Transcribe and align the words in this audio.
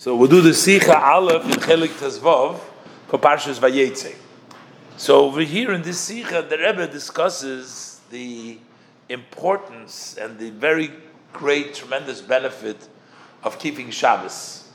So 0.00 0.14
we'll 0.14 0.28
do 0.28 0.40
the 0.40 0.54
Sikha 0.54 0.96
Aleph 0.96 1.44
in 1.46 1.50
Chelik 1.50 1.88
Tezvov 1.88 2.60
for 3.08 3.18
Parshas 3.18 3.58
Vayetze. 3.58 4.14
So 4.96 5.24
over 5.24 5.40
here 5.40 5.72
in 5.72 5.82
this 5.82 5.98
Sikha, 5.98 6.46
the 6.48 6.56
Rebbe 6.56 6.86
discusses 6.86 8.00
the 8.08 8.58
importance 9.08 10.16
and 10.16 10.38
the 10.38 10.50
very 10.50 10.92
great, 11.32 11.74
tremendous 11.74 12.20
benefit 12.20 12.76
of 13.42 13.58
keeping 13.58 13.90
Shabbos. 13.90 14.68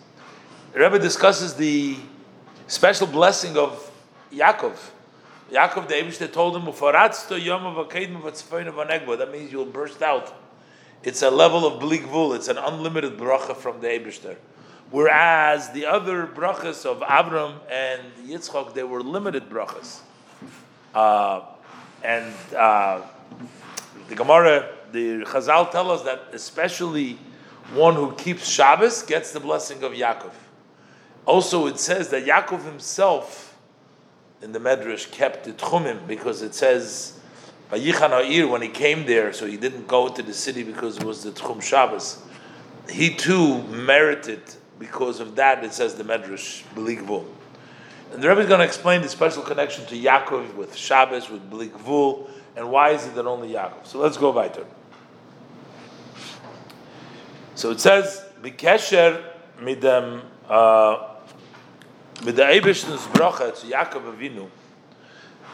The 0.73 0.81
Rebbe 0.81 0.99
discusses 0.99 1.53
the 1.53 1.95
special 2.67 3.07
blessing 3.07 3.55
of 3.55 3.89
Yaakov. 4.29 4.75
Yaakov, 5.49 5.87
the 5.87 5.93
Abishter 5.93 6.29
told 6.29 6.57
him, 6.57 6.65
that 9.17 9.31
means 9.31 9.51
you'll 9.53 9.65
burst 9.67 10.01
out. 10.01 10.33
It's 11.01 11.21
a 11.21 11.31
level 11.31 11.65
of 11.65 11.81
bligvul, 11.81 12.35
it's 12.35 12.49
an 12.49 12.57
unlimited 12.57 13.17
bracha 13.17 13.55
from 13.55 13.79
the 13.79 13.87
Abishter. 13.87 14.35
Whereas 14.93 15.71
the 15.71 15.87
other 15.87 16.27
brachas 16.27 16.85
of 16.85 16.99
Avram 16.99 17.55
and 17.67 18.03
Yitzchok, 18.29 18.75
they 18.75 18.83
were 18.83 19.01
limited 19.01 19.49
brachas. 19.49 20.01
Uh, 20.93 21.41
and 22.03 22.31
uh, 22.55 23.01
the 24.07 24.13
Gemara, 24.13 24.69
the 24.91 25.21
Chazal 25.21 25.71
tell 25.71 25.89
us 25.89 26.03
that 26.03 26.25
especially 26.31 27.17
one 27.73 27.95
who 27.95 28.13
keeps 28.13 28.47
Shabbos 28.47 29.01
gets 29.01 29.31
the 29.31 29.39
blessing 29.39 29.81
of 29.81 29.93
Yaakov. 29.93 30.33
Also, 31.25 31.65
it 31.65 31.79
says 31.79 32.09
that 32.09 32.27
Yaakov 32.27 32.63
himself 32.63 33.57
in 34.43 34.51
the 34.51 34.59
Medrash 34.59 35.09
kept 35.09 35.45
the 35.45 35.53
Tchumim 35.53 36.05
because 36.05 36.43
it 36.43 36.53
says 36.53 37.19
Vayichan 37.71 38.47
when 38.47 38.61
he 38.61 38.69
came 38.69 39.07
there, 39.07 39.33
so 39.33 39.47
he 39.47 39.57
didn't 39.57 39.87
go 39.87 40.07
to 40.07 40.21
the 40.21 40.35
city 40.35 40.61
because 40.61 40.97
it 40.97 41.03
was 41.03 41.23
the 41.23 41.31
Tchum 41.31 41.63
Shabbos. 41.63 42.21
He 42.87 43.15
too 43.15 43.63
merited 43.63 44.43
because 44.79 45.19
of 45.19 45.35
that, 45.35 45.63
it 45.63 45.73
says 45.73 45.95
the 45.95 46.03
Medrash, 46.03 46.63
Beligvul. 46.75 47.25
And 48.11 48.21
the 48.21 48.29
Rebbe 48.29 48.41
is 48.41 48.47
going 48.47 48.59
to 48.59 48.65
explain 48.65 49.01
the 49.01 49.09
special 49.09 49.41
connection 49.41 49.85
to 49.87 49.95
Yaakov 49.95 50.55
with 50.55 50.75
Shabbos, 50.75 51.29
with 51.29 51.49
Beligvul, 51.49 52.29
and 52.55 52.69
why 52.69 52.91
is 52.91 53.07
it 53.07 53.15
that 53.15 53.25
only 53.25 53.49
Yaakov? 53.49 53.85
So 53.85 53.99
let's 53.99 54.17
go 54.17 54.31
weiter. 54.31 54.65
So 57.55 57.71
it 57.71 57.79
says, 57.79 58.23
Bikesher 58.41 59.23
midem, 59.59 60.21
uh, 60.47 61.09
with 62.23 62.35
the 62.35 62.43
Eibishnu's 62.43 63.05
bracha 63.07 63.59
to 63.59 63.67
Yaakov 63.67 64.15
Avinu, 64.15 64.49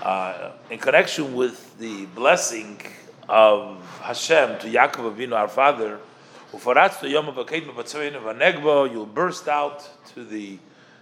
uh, 0.04 0.52
in 0.70 0.80
connection 0.80 1.34
with 1.34 1.78
the 1.78 2.06
blessing 2.08 2.82
of 3.28 3.78
Hashem 4.02 4.60
to 4.60 4.68
Yaakov 4.68 5.16
Avinu, 5.16 5.34
our 5.34 5.48
father, 5.48 6.00
You'll 6.52 7.32
burst 9.06 9.48
out 9.48 9.90
to 10.14 10.24
the 10.24 10.58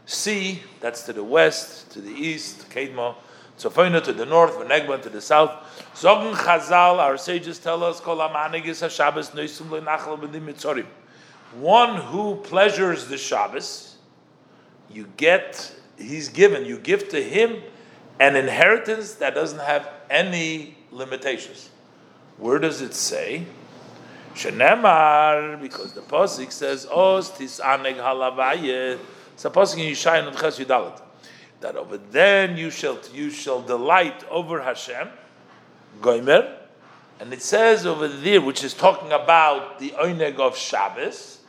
sea, 0.05 0.61
that's 0.79 1.03
to 1.03 1.13
the 1.13 1.23
west, 1.23 1.91
to 1.91 2.01
the 2.01 2.11
east, 2.11 2.69
Kedma, 2.69 3.15
Tzofina 3.57 4.03
to 4.03 4.13
the 4.13 4.25
north, 4.25 4.57
Venegba 4.57 5.01
to 5.01 5.09
the 5.09 5.21
south. 5.21 5.51
Zogen 5.95 6.33
Chazal, 6.33 6.99
our 6.99 7.17
sages 7.17 7.59
tell 7.59 7.83
us, 7.83 7.99
One 11.59 12.01
who 12.01 12.35
pleasures 12.35 13.07
the 13.07 13.17
Shabbos, 13.17 13.97
you 14.91 15.07
get, 15.17 15.73
he's 15.97 16.29
given, 16.29 16.65
you 16.65 16.77
give 16.77 17.09
to 17.09 17.23
him 17.23 17.63
an 18.19 18.35
inheritance 18.35 19.15
that 19.15 19.33
doesn't 19.33 19.59
have 19.59 19.89
any 20.09 20.77
limitations. 20.91 21.69
Where 22.37 22.59
does 22.59 22.81
it 22.81 22.93
say? 22.93 23.45
Shenemar, 24.37 25.59
because 25.59 25.93
the 25.93 26.01
Pasik 26.01 26.51
says, 26.51 26.85
Os 26.85 27.31
tisaneg 27.31 27.97
halavaye. 27.97 28.99
It's 29.33 29.45
a 29.45 29.49
Pasik 29.49 29.79
in 29.79 29.91
Yishai 29.91 30.27
and 30.27 30.37
Ches 30.37 30.59
Yudalit. 30.59 31.01
That 31.61 31.75
over 31.75 31.97
then 31.97 32.55
you 32.55 32.69
shall, 32.69 32.99
you 33.13 33.31
shall 33.31 33.61
delight 33.61 34.23
over 34.29 34.61
Hashem, 34.61 35.09
Goimer, 36.01 36.55
and 37.19 37.33
it 37.33 37.41
says 37.41 37.85
over 37.87 38.07
there, 38.07 38.39
which 38.39 38.63
is 38.63 38.75
talking 38.75 39.11
about 39.11 39.79
the 39.79 39.89
Oineg 39.91 40.39
of 40.39 40.55
Shabbos, 40.55 41.39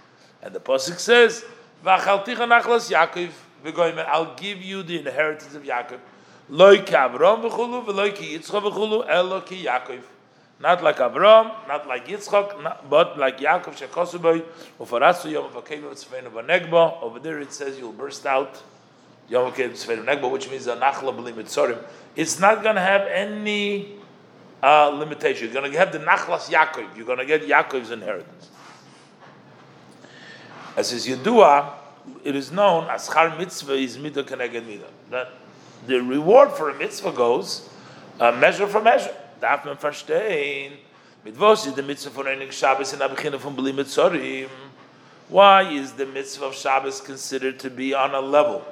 and 0.42 0.54
the 0.54 0.60
Pasik 0.60 0.98
says, 0.98 1.44
V'achalticha 1.84 2.46
nachlas 2.48 2.90
Yaakov, 2.90 3.30
v'goimer, 3.64 4.06
I'll 4.06 4.34
give 4.34 4.62
you 4.62 4.82
the 4.82 4.98
inheritance 4.98 5.54
of 5.54 5.62
Yaakov. 5.62 6.00
Loi 6.48 6.78
ki 6.78 6.94
Avram 6.94 7.42
v'chulu, 7.42 7.84
v'loi 7.84 8.14
ki 8.14 8.38
Yitzchak 8.38 8.62
v'chulu, 8.62 9.06
elo 9.08 9.42
ki 9.42 9.64
Yaakov. 9.64 10.00
Not 10.60 10.82
like 10.82 10.96
Avram, 10.96 11.68
not 11.68 11.86
like 11.86 12.08
Yitzchak, 12.08 12.62
not, 12.62 12.90
but 12.90 13.16
like 13.16 13.38
Yaakov 13.38 13.78
Shekosuboy, 13.78 14.44
Ufaratsu 14.80 15.30
Yom 15.30 15.50
Vakevu 15.52 15.92
Tzvenu 15.92 16.32
Vanegba. 16.32 17.00
Over 17.00 17.20
there 17.20 17.38
it 17.38 17.52
says 17.52 17.78
you'll 17.78 17.92
burst 17.92 18.26
out 18.26 18.60
Yom 19.28 19.52
Vakevu 19.52 19.70
Tzvenu 19.70 20.04
Vanegba, 20.04 20.28
which 20.28 20.50
means 20.50 20.66
a 20.66 20.74
Nachla 20.76 21.16
B'lim 21.16 21.84
It's 22.16 22.40
not 22.40 22.64
going 22.64 22.74
to 22.74 22.80
have 22.80 23.02
any 23.02 23.98
uh, 24.60 24.88
limitation. 24.88 25.44
You're 25.44 25.54
going 25.54 25.70
to 25.70 25.78
have 25.78 25.92
the 25.92 26.00
Nachlas 26.00 26.50
Yaakov. 26.50 26.96
You're 26.96 27.06
going 27.06 27.18
to 27.18 27.26
get 27.26 27.42
Yaakov's 27.42 27.92
inheritance. 27.92 28.50
As 30.76 30.92
is 30.92 31.06
Yedua, 31.06 31.72
it 32.24 32.34
is 32.34 32.50
known 32.50 32.90
as 32.90 33.08
Char 33.08 33.36
Mitzvah 33.38 33.74
is 33.74 33.96
Midah 33.96 34.24
Keneged 34.24 34.66
Midah. 34.66 34.90
That 35.10 35.30
the 35.86 36.02
reward 36.02 36.50
for 36.50 36.70
a 36.70 36.74
mitzvah 36.74 37.12
goes 37.12 37.68
uh, 38.18 38.32
measure 38.32 38.66
for 38.66 38.82
measure 38.82 39.14
darf 39.40 39.64
man 39.64 39.78
verstehen, 39.78 40.72
mit 41.24 41.38
was 41.38 41.66
ist 41.66 41.76
die 41.76 41.82
Mitzvah 41.82 42.10
von 42.10 42.26
Einig 42.26 42.52
Shabbos 42.52 42.92
in 42.92 42.98
der 42.98 43.08
Beginne 43.08 43.38
von 43.38 43.54
Bli 43.54 43.72
Mitzorim? 43.72 44.48
Why 45.28 45.62
is 45.62 45.92
the 45.92 46.06
Mitzvah 46.06 46.46
of 46.46 46.54
Shabbos 46.54 47.00
considered 47.00 47.58
to 47.60 47.70
be 47.70 47.94
on 47.94 48.14
a 48.14 48.20
level 48.20 48.62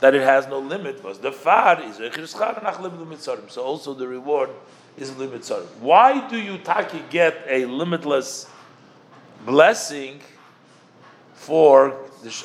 that 0.00 0.14
it 0.14 0.22
has 0.22 0.46
no 0.48 0.58
limit? 0.58 1.02
Was 1.02 1.18
the 1.18 1.32
far 1.32 1.80
is 1.82 1.96
So 1.96 3.62
also 3.62 3.94
the 3.94 4.06
reward 4.06 4.50
is 4.96 5.10
Bli 5.10 5.28
Mitzorim. 5.28 5.66
Why 5.80 6.28
do 6.28 6.36
you 6.36 6.58
taki 6.58 7.02
get 7.10 7.36
a 7.48 7.64
limitless 7.64 8.48
blessing 9.46 10.20
for 11.34 11.96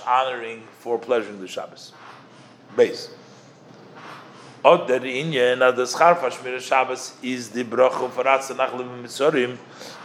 honoring, 0.05 0.63
for 0.79 0.97
pleasuring 0.97 1.41
the 1.41 1.47
Shabbos? 1.47 1.93
Base. 2.75 3.09
Oder 4.69 5.01
Inyan, 5.03 5.59
das 5.75 5.95
Scharfa 5.95 6.29
Shmir 6.29 6.59
Shabbos 6.59 7.13
is 7.23 7.49
the 7.49 7.63
bracha 7.63 8.07
for 8.11 8.23
Ratsa 8.23 8.55
nach 8.55 8.71
Levim 8.71 9.01
Mitzorim, 9.01 9.57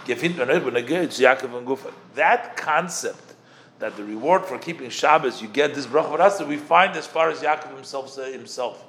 gefindt 0.07 0.39
man 0.39 0.49
über 0.49 0.71
Negeit, 0.71 1.11
Yaakov 1.21 1.55
and 1.59 1.67
Gufa. 1.67 1.93
That 2.15 2.57
concept, 2.57 3.35
that 3.79 3.95
the 3.95 4.03
reward 4.03 4.47
for 4.47 4.57
keeping 4.57 4.89
Shabbos, 4.89 5.43
you 5.43 5.49
get 5.49 5.75
this 5.75 5.87
bracha 5.87 6.09
for 6.09 6.17
Ratsa, 6.17 6.49
we 6.49 6.57
find 6.57 6.97
as 6.97 7.07
far 7.07 7.29
as 7.29 7.43
Yaakov 7.43 7.75
himself 7.75 8.09
say 8.09 8.33
himself. 8.33 8.83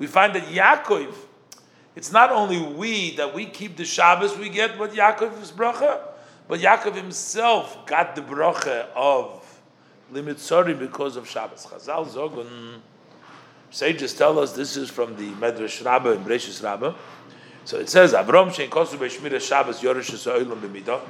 We 0.00 0.08
find 0.08 0.34
that 0.34 0.46
Yaakov, 0.48 1.14
it's 1.94 2.10
not 2.10 2.32
only 2.32 2.60
we, 2.60 3.14
that 3.14 3.32
we 3.32 3.46
keep 3.46 3.76
the 3.76 3.84
Shabbos, 3.84 4.36
we 4.36 4.48
get 4.48 4.80
what 4.80 4.94
Yaakov's 4.94 5.52
bracha, 5.52 6.00
but 6.48 6.58
Yaakov 6.58 6.96
himself 6.96 7.86
got 7.86 8.16
the 8.16 8.22
bracha 8.22 8.86
of 8.96 9.44
Limitzorim 10.12 10.80
because 10.80 11.16
of 11.16 11.28
Shabbos. 11.28 11.66
Chazal 11.66 12.08
Zogun, 12.08 12.80
Sages 13.70 14.14
tell 14.14 14.38
us 14.38 14.52
this 14.52 14.76
is 14.76 14.90
from 14.90 15.16
the 15.16 15.30
Medrash 15.32 15.84
Rabbah 15.84 16.12
and 16.12 16.26
Breshis 16.26 16.62
Rabbah. 16.62 16.94
So 17.64 17.78
it 17.78 17.88
says, 17.88 18.12
Avram 18.12 18.48
shein 18.48 18.68
kosu 18.68 18.98
be'shmira 18.98 19.40
Shabbos 19.40 19.80
yorish 19.80 20.10
ha'olam 20.24 20.60
b'midah. 20.60 21.00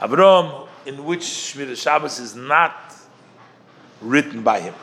Avram, 0.00 0.66
in 0.86 1.04
which 1.04 1.20
Shmira 1.20 1.76
Shabbos 1.76 2.18
is 2.18 2.34
not 2.34 2.94
written 4.00 4.42
by 4.42 4.60
him. 4.60 4.74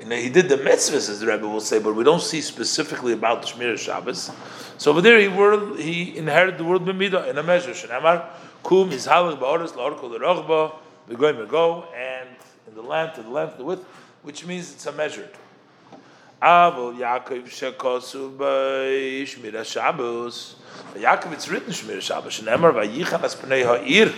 And 0.00 0.12
he 0.12 0.28
did 0.28 0.48
the 0.48 0.56
mitzvahs, 0.56 1.08
as 1.08 1.20
the 1.20 1.26
Rebbe 1.26 1.46
will 1.46 1.60
say, 1.60 1.78
but 1.78 1.94
we 1.94 2.02
don't 2.02 2.20
see 2.20 2.40
specifically 2.40 3.12
about 3.12 3.42
the 3.42 3.48
Shmira 3.48 3.78
Shabbos. 3.78 4.32
So 4.76 4.90
over 4.90 5.00
there, 5.00 5.20
he, 5.20 5.28
word, 5.28 5.78
he 5.78 6.16
inherited 6.16 6.58
the 6.58 6.64
word 6.64 6.82
b'midah 6.82 7.28
in 7.28 7.38
a 7.38 7.42
measure. 7.42 7.70
Shenamar, 7.70 8.26
kum 8.64 8.90
is 8.90 9.06
halach 9.06 9.38
ba'oris 9.38 9.72
la'orko 9.72 10.10
l'rochba, 10.10 10.72
v'goy 11.08 11.48
go, 11.48 11.84
and 11.94 12.28
in 12.66 12.74
the 12.74 12.82
length, 12.82 13.14
to 13.14 13.22
the 13.22 13.30
length, 13.30 13.56
the 13.56 13.64
width, 13.64 13.84
which 14.22 14.44
means 14.44 14.72
it's 14.72 14.86
a 14.86 14.92
measured. 14.92 15.30
Avol 16.42 16.94
Yaakov 16.98 17.44
shekosu. 17.48 18.36
Yaakov, 20.94 21.32
it's 21.32 21.48
written. 21.48 21.72
Shneimar 21.72 22.72
vayichan 22.74 23.20
ha'ir. 23.64 24.12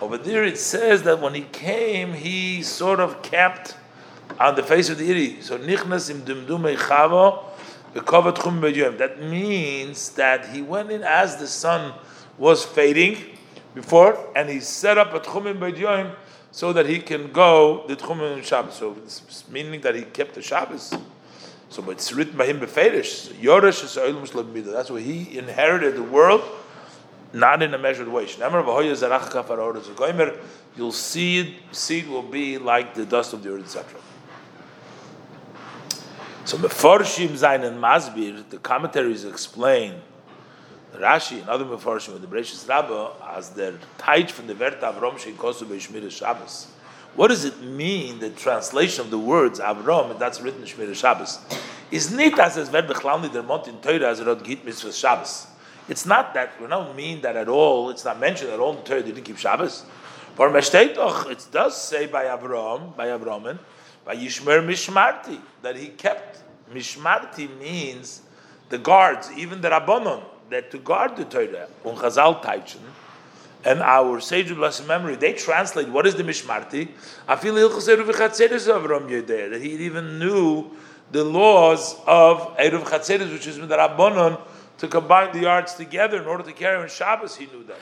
Over 0.00 0.18
there 0.18 0.44
it 0.44 0.58
says 0.58 1.02
that 1.04 1.20
when 1.20 1.34
he 1.34 1.42
came, 1.42 2.12
he 2.12 2.62
sort 2.62 3.00
of 3.00 3.22
camped 3.22 3.76
on 4.38 4.54
the 4.54 4.62
face 4.62 4.88
of 4.90 4.98
the 4.98 5.08
Iri. 5.10 5.40
So 5.40 5.58
nichnas 5.58 6.10
im 6.10 6.22
dumdumei 6.22 6.76
chavo 6.76 7.44
v'kovat 7.94 8.42
chum 8.42 8.60
b'yom. 8.60 8.98
That 8.98 9.20
means 9.22 10.10
that 10.10 10.48
he 10.48 10.62
went 10.62 10.90
in 10.90 11.02
as 11.02 11.36
the 11.36 11.46
sun 11.46 11.94
was 12.38 12.64
fading 12.64 13.16
before, 13.74 14.18
and 14.34 14.48
he 14.48 14.60
set 14.60 14.98
up 14.98 15.14
a 15.14 15.20
tchumim 15.20 15.58
b'yom 15.58 16.14
so 16.50 16.72
that 16.72 16.86
he 16.86 16.98
can 16.98 17.32
go 17.32 17.84
the 17.86 17.96
tchumim 17.96 18.42
Shabbos. 18.42 18.74
So 18.74 18.96
meaning 19.50 19.80
that 19.82 19.94
he 19.94 20.02
kept 20.02 20.34
the 20.34 20.42
Shabbos. 20.42 20.92
So 21.74 21.82
but 21.82 21.90
it's 21.92 22.12
written 22.12 22.36
by 22.36 22.46
him 22.46 22.60
beferish. 22.60 23.32
Yoresh 23.32 23.82
is 23.82 24.66
That's 24.66 24.90
where 24.92 25.00
he 25.00 25.36
inherited 25.36 25.96
the 25.96 26.04
world 26.04 26.44
not 27.32 27.64
in 27.64 27.74
a 27.74 27.78
measured 27.78 28.06
way. 28.06 28.28
You'll 30.76 30.92
see 30.92 31.38
it, 31.40 31.48
seed 31.72 32.06
will 32.06 32.22
be 32.22 32.58
like 32.58 32.94
the 32.94 33.04
dust 33.04 33.32
of 33.32 33.42
the 33.42 33.50
earth, 33.50 33.64
etc. 33.64 34.00
So 36.44 36.58
Meforshim 36.58 37.30
Zayin 37.30 37.64
and 37.64 37.82
Masbir, 37.82 38.48
the 38.50 38.58
commentaries 38.58 39.24
explain 39.24 39.94
Rashi 40.94 41.40
and 41.40 41.48
other 41.48 41.64
Meforshim 41.64 42.12
with 42.12 42.22
the 42.22 42.28
Bereshis 42.28 42.68
Rabbah 42.68 43.36
as 43.36 43.50
their 43.50 43.72
taich 43.98 44.30
from 44.30 44.46
the 44.46 44.54
Vert 44.54 44.80
Avrom 44.80 45.14
Sheikosu 45.14 45.64
Beishmir 45.64 46.08
Shabbos. 46.08 46.68
What 47.16 47.28
does 47.28 47.44
it 47.44 47.62
mean, 47.62 48.18
the 48.18 48.30
translation 48.30 49.04
of 49.04 49.10
the 49.10 49.18
words 49.18 49.60
Avrom, 49.60 50.10
and 50.10 50.18
that's 50.18 50.40
written 50.40 50.62
in 50.62 50.66
Shmir 50.66 50.94
Shabbos? 50.96 51.38
Is 51.90 52.10
nit 52.10 52.38
as 52.40 52.56
es 52.56 52.70
wird 52.70 52.88
bechlal 52.88 53.32
der 53.32 53.42
Mont 53.42 53.68
in 53.68 53.78
Torah 53.80 54.10
as 54.10 54.20
rot 54.20 54.42
git 54.42 54.64
mitzvah 54.64 54.92
Shabbos. 54.92 55.46
It's 55.88 56.06
not 56.06 56.34
that, 56.34 56.60
we 56.60 56.66
don't 56.66 56.96
mean 56.96 57.20
that 57.20 57.36
at 57.36 57.48
all, 57.48 57.90
it's 57.90 58.04
not 58.04 58.18
mentioned 58.18 58.50
at 58.50 58.58
all 58.58 58.76
in 58.76 58.82
Torah 58.82 59.02
didn't 59.02 59.22
keep 59.22 59.36
Shabbos. 59.36 59.84
But 60.36 60.54
it 60.56 61.46
does 61.52 61.80
say 61.80 62.06
by 62.06 62.24
Avram, 62.24 62.96
by 62.96 63.06
Avromen, 63.06 63.58
by 64.04 64.16
Yishmer 64.16 64.66
Mishmarti, 64.66 65.40
that 65.62 65.76
he 65.76 65.88
kept. 65.88 66.42
Mishmarti 66.72 67.48
means 67.60 68.22
the 68.70 68.78
guards, 68.78 69.30
even 69.36 69.60
the 69.60 69.68
Rabbonon, 69.68 70.24
that 70.50 70.70
to 70.72 70.78
guard 70.78 71.16
the 71.16 71.24
Torah, 71.24 71.68
on 71.84 71.94
Chazal 71.96 72.42
and 73.64 73.80
our 73.80 74.20
sage 74.20 74.50
of 74.50 74.58
blessed 74.58 74.86
memory, 74.86 75.16
they 75.16 75.32
translate 75.32 75.88
what 75.88 76.06
is 76.06 76.14
the 76.14 76.22
Mishmarti. 76.22 76.88
That 77.26 79.60
he 79.62 79.70
even 79.84 80.18
knew 80.18 80.70
the 81.10 81.24
laws 81.24 81.96
of 82.06 82.56
Eruv 82.58 82.84
Chatzeres, 82.84 83.32
which 83.32 83.46
is 83.46 83.56
the 83.56 83.66
Rabbonon, 83.66 84.38
to 84.78 84.88
combine 84.88 85.32
the 85.32 85.40
yards 85.40 85.74
together 85.74 86.20
in 86.20 86.26
order 86.26 86.44
to 86.44 86.52
carry 86.52 86.82
on 86.82 86.88
Shabbos. 86.88 87.36
He 87.36 87.46
knew 87.46 87.64
that. 87.64 87.78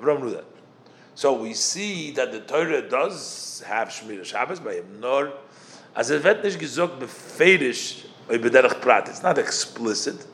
Avram 0.00 0.20
knew 0.20 0.30
that. 0.30 0.44
So 1.14 1.34
we 1.34 1.54
see 1.54 2.10
that 2.12 2.32
the 2.32 2.40
Torah 2.40 2.88
does 2.88 3.62
have 3.66 3.88
Shmir 3.88 4.24
Shabbos 4.24 4.60
by 4.60 4.74
him, 4.74 5.00
nor 5.00 5.32
as 5.94 6.10
it 6.10 6.22
wird 6.22 6.42
nicht 6.42 6.58
gesagt 6.58 6.98
befehlisch 6.98 8.06
prat. 8.80 9.08
It's 9.08 9.22
not 9.22 9.38
explicit. 9.38 10.26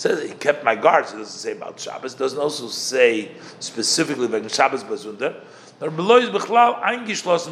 Says 0.00 0.22
he 0.26 0.34
kept 0.34 0.64
my 0.64 0.74
guards. 0.74 1.12
It 1.12 1.18
doesn't 1.18 1.40
say 1.40 1.52
about 1.52 1.78
Shabbos. 1.78 2.14
It 2.14 2.18
doesn't 2.18 2.38
also 2.38 2.68
say 2.68 3.32
specifically 3.58 4.24
about 4.24 4.50
Shabbos 4.50 4.82
bazunder. 4.82 5.34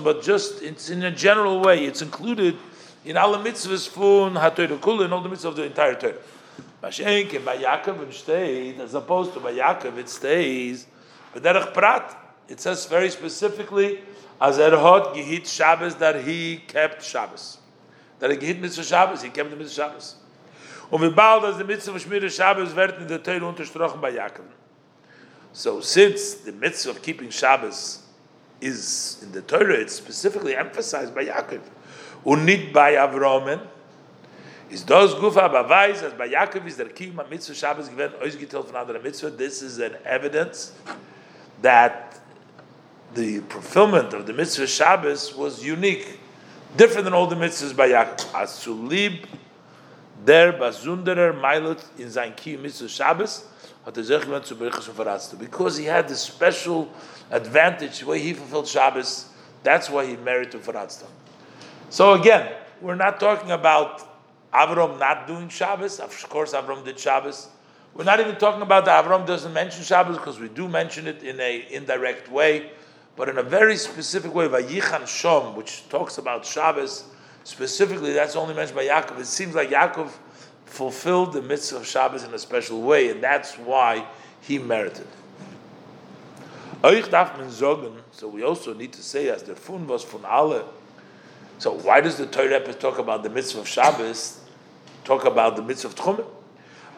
But 0.02 0.22
just 0.22 0.62
it's 0.62 0.88
in 0.88 1.02
a 1.02 1.10
general 1.10 1.60
way. 1.60 1.84
It's 1.84 2.00
included 2.00 2.56
in 3.04 3.18
all 3.18 3.32
the 3.32 3.50
mitzvahs 3.50 3.86
fun 3.86 4.32
hatoyre 4.32 4.78
kula 4.78 5.04
and 5.04 5.12
all 5.12 5.20
the 5.20 5.28
mitzvahs 5.28 5.44
of 5.44 5.56
the 5.56 5.64
entire 5.64 5.94
Torah. 5.94 6.14
Mashenk 6.82 7.34
and 7.36 7.44
by 7.44 7.58
Yaakov 7.58 8.00
and 8.02 8.14
stayed 8.14 8.80
as 8.80 8.94
opposed 8.94 9.34
to 9.34 9.40
by 9.40 9.52
Yaakov 9.52 9.98
it 9.98 10.08
stays 10.08 10.86
b'derech 11.34 11.74
prat. 11.74 12.16
It 12.48 12.60
says 12.60 12.86
very 12.86 13.10
specifically, 13.10 14.00
as 14.40 14.56
Erhot 14.56 15.14
Gehit 15.14 15.46
Shabbos, 15.46 15.96
that 15.96 16.24
he 16.24 16.62
kept 16.66 17.04
Shabbos. 17.04 17.58
That 18.20 18.30
he 18.30 18.38
Gehit 18.38 18.58
Mitzvah 18.58 18.84
Shabbos, 18.84 19.20
he 19.20 19.28
kept 19.28 19.50
the 19.50 19.56
Mitzvah 19.56 19.82
Shabbos. 19.82 20.14
Und 20.90 21.02
wie 21.02 21.10
bald 21.10 21.44
as 21.44 21.58
the 21.58 21.64
Mitzvah 21.64 21.94
of 21.94 22.02
Shmir 22.02 22.28
Shabbos 22.30 22.74
wird 22.74 22.98
in 22.98 23.08
der 23.08 23.22
Teil 23.22 23.42
unterstrochen 23.42 24.00
bei 24.00 24.10
Yaakov. 24.10 24.46
So 25.52 25.80
since 25.80 26.34
the 26.44 26.52
Mitzvah 26.52 26.92
of 26.92 27.02
keeping 27.02 27.30
Shabbos 27.30 28.02
is 28.60 29.18
in 29.22 29.32
the 29.32 29.42
Torah, 29.42 29.74
it's 29.74 29.94
specifically 29.94 30.56
emphasized 30.56 31.14
by 31.14 31.26
Yaakov. 31.26 31.60
Und 32.24 32.44
nicht 32.44 32.72
bei 32.72 32.96
Avromen, 32.96 33.60
is 34.70 34.84
those 34.84 35.14
gufa 35.14 35.48
bavais 35.50 36.02
as 36.02 36.12
by 36.12 36.28
Yaakov 36.28 36.66
is 36.66 36.76
der 36.76 36.86
kima 36.86 37.28
mitzvah 37.28 37.54
Shabbos 37.54 37.88
given 37.88 38.12
ausgeteilt 38.20 38.66
von 38.66 38.76
anderer 38.76 39.02
mitzvah. 39.02 39.30
This 39.30 39.62
is 39.62 39.78
an 39.78 39.96
evidence 40.04 40.72
that 41.62 42.20
the 43.14 43.40
fulfillment 43.48 44.12
of 44.12 44.26
the 44.26 44.32
mitzvah 44.32 44.66
Shabbos 44.66 45.34
was 45.34 45.64
unique, 45.64 46.18
different 46.76 47.04
than 47.04 47.14
all 47.14 47.26
the 47.26 47.36
mitzvahs 47.36 47.74
by 47.74 47.88
Yaakov. 47.88 48.32
Asulib 48.32 49.26
der 50.26 50.52
bazunderer 50.52 51.32
mailut 51.32 51.78
in 51.98 52.10
sein 52.10 52.34
ki 52.36 52.56
mitzvah 52.56 52.88
Shabbos 52.88 53.44
hat 53.84 53.96
er 53.96 54.04
sich 54.04 54.20
gewandt 54.20 54.46
zu 54.46 54.56
berichten 54.56 54.92
verratzt. 54.92 55.38
Because 55.38 55.76
he 55.76 55.86
had 55.86 56.08
this 56.08 56.20
special 56.20 56.88
advantage, 57.30 58.00
the 58.00 58.06
way 58.06 58.18
he 58.18 58.34
fulfilled 58.34 58.68
Shabbos, 58.68 59.26
that's 59.62 59.88
why 59.90 60.06
he 60.06 60.16
married 60.16 60.50
to 60.52 60.58
verratzt. 60.58 61.04
So 61.90 62.14
again, 62.14 62.48
we're 62.80 62.94
not 62.94 63.18
talking 63.20 63.50
about 63.50 64.02
Avram 64.52 64.98
not 64.98 65.26
doing 65.26 65.48
Shabbos. 65.48 66.00
Of 66.00 66.28
course, 66.28 66.52
Avram 66.52 66.84
did 66.84 66.98
Shabbos. 66.98 67.48
We're 67.94 68.04
not 68.04 68.20
even 68.20 68.36
talking 68.36 68.62
about 68.62 68.84
that 68.84 69.04
Avram 69.04 69.26
doesn't 69.26 69.52
mention 69.52 69.82
Shabbos 69.82 70.18
because 70.18 70.38
we 70.38 70.48
do 70.48 70.68
mention 70.68 71.06
it 71.06 71.22
in 71.22 71.40
a 71.40 71.66
indirect 71.70 72.30
way 72.30 72.70
but 73.18 73.28
in 73.28 73.36
a 73.36 73.42
very 73.42 73.76
specific 73.76 74.32
way, 74.32 74.46
Vayichan 74.46 75.02
Shom, 75.02 75.56
which 75.56 75.88
talks 75.88 76.18
about 76.18 76.46
Shabbos, 76.46 77.02
specifically, 77.48 78.12
that's 78.12 78.36
only 78.36 78.54
mentioned 78.54 78.76
by 78.76 78.84
Yaakov. 78.84 79.20
It 79.20 79.26
seems 79.26 79.54
like 79.54 79.70
Yaakov 79.70 80.10
fulfilled 80.66 81.32
the 81.32 81.40
mitzvah 81.40 81.78
of 81.78 81.86
Shabbos 81.86 82.22
in 82.22 82.34
a 82.34 82.38
special 82.38 82.82
way, 82.82 83.08
and 83.08 83.22
that's 83.22 83.54
why 83.54 84.06
he 84.42 84.58
merited. 84.58 85.06
So 86.82 88.28
we 88.28 88.42
also 88.42 88.74
need 88.74 88.92
to 88.92 89.02
say, 89.02 89.30
as 89.30 89.42
the 89.44 89.56
fun 89.56 89.86
was 89.86 90.04
fun 90.04 90.26
alle. 90.26 90.68
So 91.58 91.72
why 91.72 92.02
does 92.02 92.18
the 92.18 92.26
Torah 92.26 92.60
talk 92.74 92.98
about 92.98 93.22
the 93.22 93.30
mitzvah 93.30 93.60
of 93.60 93.68
Shabbos? 93.68 94.40
Talk 95.04 95.24
about 95.24 95.56
the 95.56 95.62
mitzvah 95.62 95.88
of 95.88 95.94
Tchumim? 95.94 96.26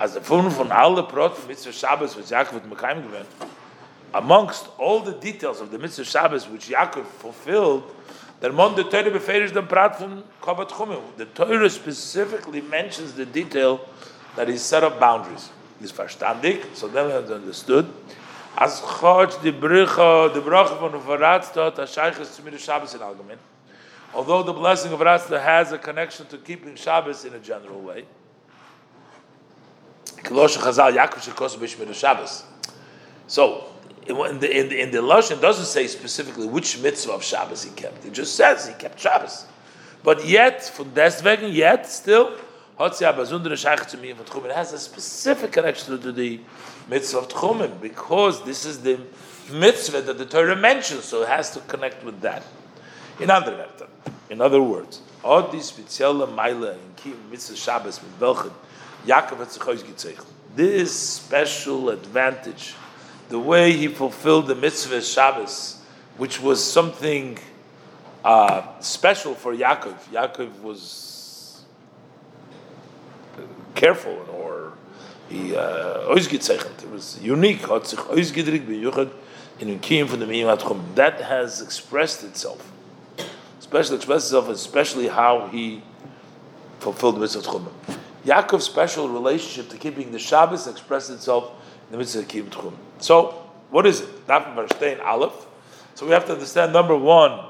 As 0.00 0.14
the 0.14 0.20
fun 0.20 0.50
von 0.50 0.72
alle 0.72 1.04
prot 1.04 1.46
mitzvah 1.46 1.68
of 1.68 1.76
Shabbos 1.76 2.16
was 2.16 2.30
Yaakov 2.32 2.54
mit 2.54 2.68
Mekayim 2.68 3.08
gewinnt 3.08 3.26
amongst 4.12 4.66
all 4.78 5.00
the 5.00 5.12
details 5.12 5.60
of 5.60 5.70
the 5.70 5.78
mitzvah 5.78 6.04
Shabbos 6.04 6.48
which 6.48 6.68
Yaakov 6.68 7.06
fulfilled, 7.06 7.94
der 8.40 8.52
Mon 8.52 8.74
the 8.74 8.84
Torah 8.84 9.10
beferish 9.10 9.52
dem 9.52 9.66
Prat 9.66 9.98
von 9.98 10.24
Kovat 10.40 10.68
Chumim. 10.70 11.02
The 11.16 11.26
Torah 11.26 11.70
specifically 11.70 12.60
mentions 12.60 13.14
the 13.14 13.26
detail 13.26 13.80
that 14.36 14.48
he 14.48 14.56
set 14.56 14.82
up 14.84 14.98
boundaries. 15.00 15.50
Is 15.80 15.92
verstandig, 15.92 16.62
so 16.74 16.88
then 16.88 17.06
we 17.06 17.12
have 17.12 17.30
understood. 17.30 17.90
As 18.58 18.80
chod 18.80 19.32
the 19.42 19.50
bricha, 19.50 20.30
the 20.34 20.42
bracha 20.42 20.78
von 20.78 20.92
Varatztot, 20.92 21.74
to 21.76 22.58
Shabbos 22.58 22.94
in 22.94 23.00
Algamin. 23.00 23.38
Although 24.12 24.42
the 24.42 24.52
blessing 24.52 24.92
of 24.92 24.98
Ratzta 25.00 25.42
has 25.42 25.72
a 25.72 25.78
connection 25.78 26.26
to 26.26 26.36
keeping 26.36 26.74
Shabbos 26.74 27.24
in 27.24 27.32
a 27.32 27.38
general 27.38 27.80
way. 27.80 28.04
Kilosh 30.04 30.58
Chazal 30.58 30.94
Yaakov 30.94 31.32
Shekos 31.32 31.56
B'Shmir 31.56 31.94
Shabbos. 31.94 32.42
So, 33.26 33.69
in 34.10 34.38
the, 34.40 34.58
in 34.58 34.68
the, 34.68 34.80
in 34.80 34.90
the 34.90 34.98
Lashon 34.98 35.40
doesn't 35.40 35.66
say 35.66 35.86
specifically 35.86 36.46
which 36.46 36.78
mitzvah 36.80 37.12
of 37.12 37.24
Shabbos 37.24 37.64
he 37.64 37.70
kept. 37.70 38.04
It 38.04 38.12
just 38.12 38.34
says 38.36 38.66
he 38.66 38.74
kept 38.74 38.98
Shabbos. 39.00 39.46
But 40.02 40.26
yet, 40.26 40.64
from 40.64 40.90
deswegen, 40.90 41.52
yet, 41.52 41.86
still, 41.86 42.34
it 42.78 43.02
has 44.54 44.72
a 44.72 44.78
specific 44.78 45.52
connection 45.52 46.00
to 46.00 46.12
the 46.12 46.40
mitzvah 46.88 47.18
of 47.18 47.28
Tchumim, 47.28 47.80
because 47.80 48.42
this 48.44 48.64
is 48.64 48.80
the 48.80 48.98
mitzvah 49.52 50.00
that 50.02 50.16
the 50.16 50.24
Torah 50.24 50.56
mentions, 50.56 51.04
so 51.04 51.22
it 51.22 51.28
has 51.28 51.50
to 51.52 51.60
connect 51.60 52.02
with 52.04 52.20
that. 52.22 52.42
In 53.18 53.30
other 53.30 53.52
words, 53.52 53.82
in 54.30 54.40
other 54.40 54.62
words, 54.62 55.02
This 60.56 60.98
special 60.98 61.90
advantage 61.90 62.74
the 63.30 63.38
way 63.38 63.72
he 63.72 63.88
fulfilled 63.88 64.48
the 64.48 64.56
mitzvah 64.56 65.00
Shabbos, 65.00 65.78
which 66.18 66.42
was 66.42 66.62
something 66.62 67.38
uh, 68.24 68.62
special 68.80 69.34
for 69.34 69.54
Yaakov. 69.54 69.96
Yaakov 70.12 70.60
was 70.60 71.62
careful, 73.76 74.26
or 74.34 74.72
he 75.28 75.54
uh, 75.56 76.12
it 76.12 76.90
was 76.90 77.18
unique. 77.22 77.62
That 77.62 77.86
has 81.20 81.62
expressed 81.62 82.24
itself, 82.24 82.72
especially 83.60 83.96
expressed 83.96 84.26
itself, 84.26 84.48
especially 84.48 85.06
how 85.06 85.46
he 85.52 85.84
fulfilled 86.80 87.14
the 87.14 87.20
mitzvah 87.20 87.42
Tchumim. 87.42 87.72
Yaakov's 88.26 88.64
special 88.64 89.08
relationship 89.08 89.68
to 89.70 89.78
keeping 89.78 90.10
the 90.10 90.18
Shabbos 90.18 90.66
expressed 90.66 91.10
itself 91.10 91.52
the 91.90 91.96
mitzvah 91.96 92.22
Tchumim. 92.22 92.74
So, 92.98 93.50
what 93.70 93.86
is 93.86 94.00
it? 94.02 94.26
Daf 94.26 94.54
Verstein 94.54 95.04
Aleph. 95.04 95.46
So 95.94 96.06
we 96.06 96.12
have 96.12 96.26
to 96.26 96.32
understand 96.32 96.72
number 96.72 96.96
one. 96.96 97.46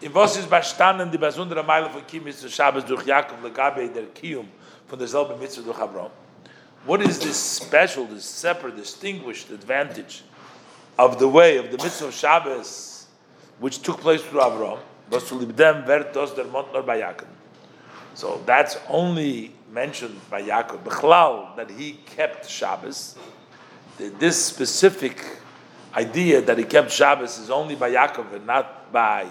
In 0.00 0.14
was 0.14 0.36
ist 0.36 0.48
bestanden 0.48 1.10
die 1.10 1.18
besondere 1.18 1.62
Meile 1.62 1.90
von 1.90 2.06
Kim 2.06 2.26
ist 2.26 2.48
Shabbos 2.50 2.84
durch 2.84 3.04
Jakob 3.04 3.42
legabe 3.42 3.86
der 3.92 4.06
Kiyum 4.14 4.48
von 4.86 4.98
derselben 4.98 5.38
Mitzvah 5.38 5.62
durch 5.62 5.78
Abraham? 5.78 6.10
What 6.86 7.02
is 7.02 7.18
this 7.18 7.36
special, 7.36 8.06
this 8.06 8.24
separate, 8.24 8.76
distinguished 8.76 9.50
advantage 9.50 10.22
of 10.98 11.18
the 11.18 11.28
way 11.28 11.58
of 11.58 11.70
the 11.70 11.76
Mitzvah 11.76 12.06
of 12.06 12.14
Shabbos 12.14 13.08
which 13.58 13.82
took 13.82 14.00
place 14.00 14.22
through 14.22 14.40
Abraham? 14.40 14.78
Was 15.10 15.24
vertos 15.30 16.34
der 16.34 16.44
Mont 16.44 16.72
nor 16.72 16.82
by 16.82 16.98
Yaakov. 16.98 17.26
So 18.14 18.40
that's 18.46 18.78
only 18.88 19.52
mentioned 19.70 20.18
by 20.30 20.40
Yaakov. 20.40 20.82
Bechlal, 20.84 21.56
that 21.56 21.70
he 21.70 21.98
kept 22.06 22.48
Shabbos 22.48 23.16
this 24.18 24.44
specific 24.44 25.24
idea 25.94 26.40
that 26.40 26.58
he 26.58 26.64
kept 26.64 26.90
Shabbos 26.90 27.38
is 27.38 27.50
only 27.50 27.74
by 27.74 27.90
Yaakov 27.90 28.32
and 28.32 28.46
not 28.46 28.92
by. 28.92 29.26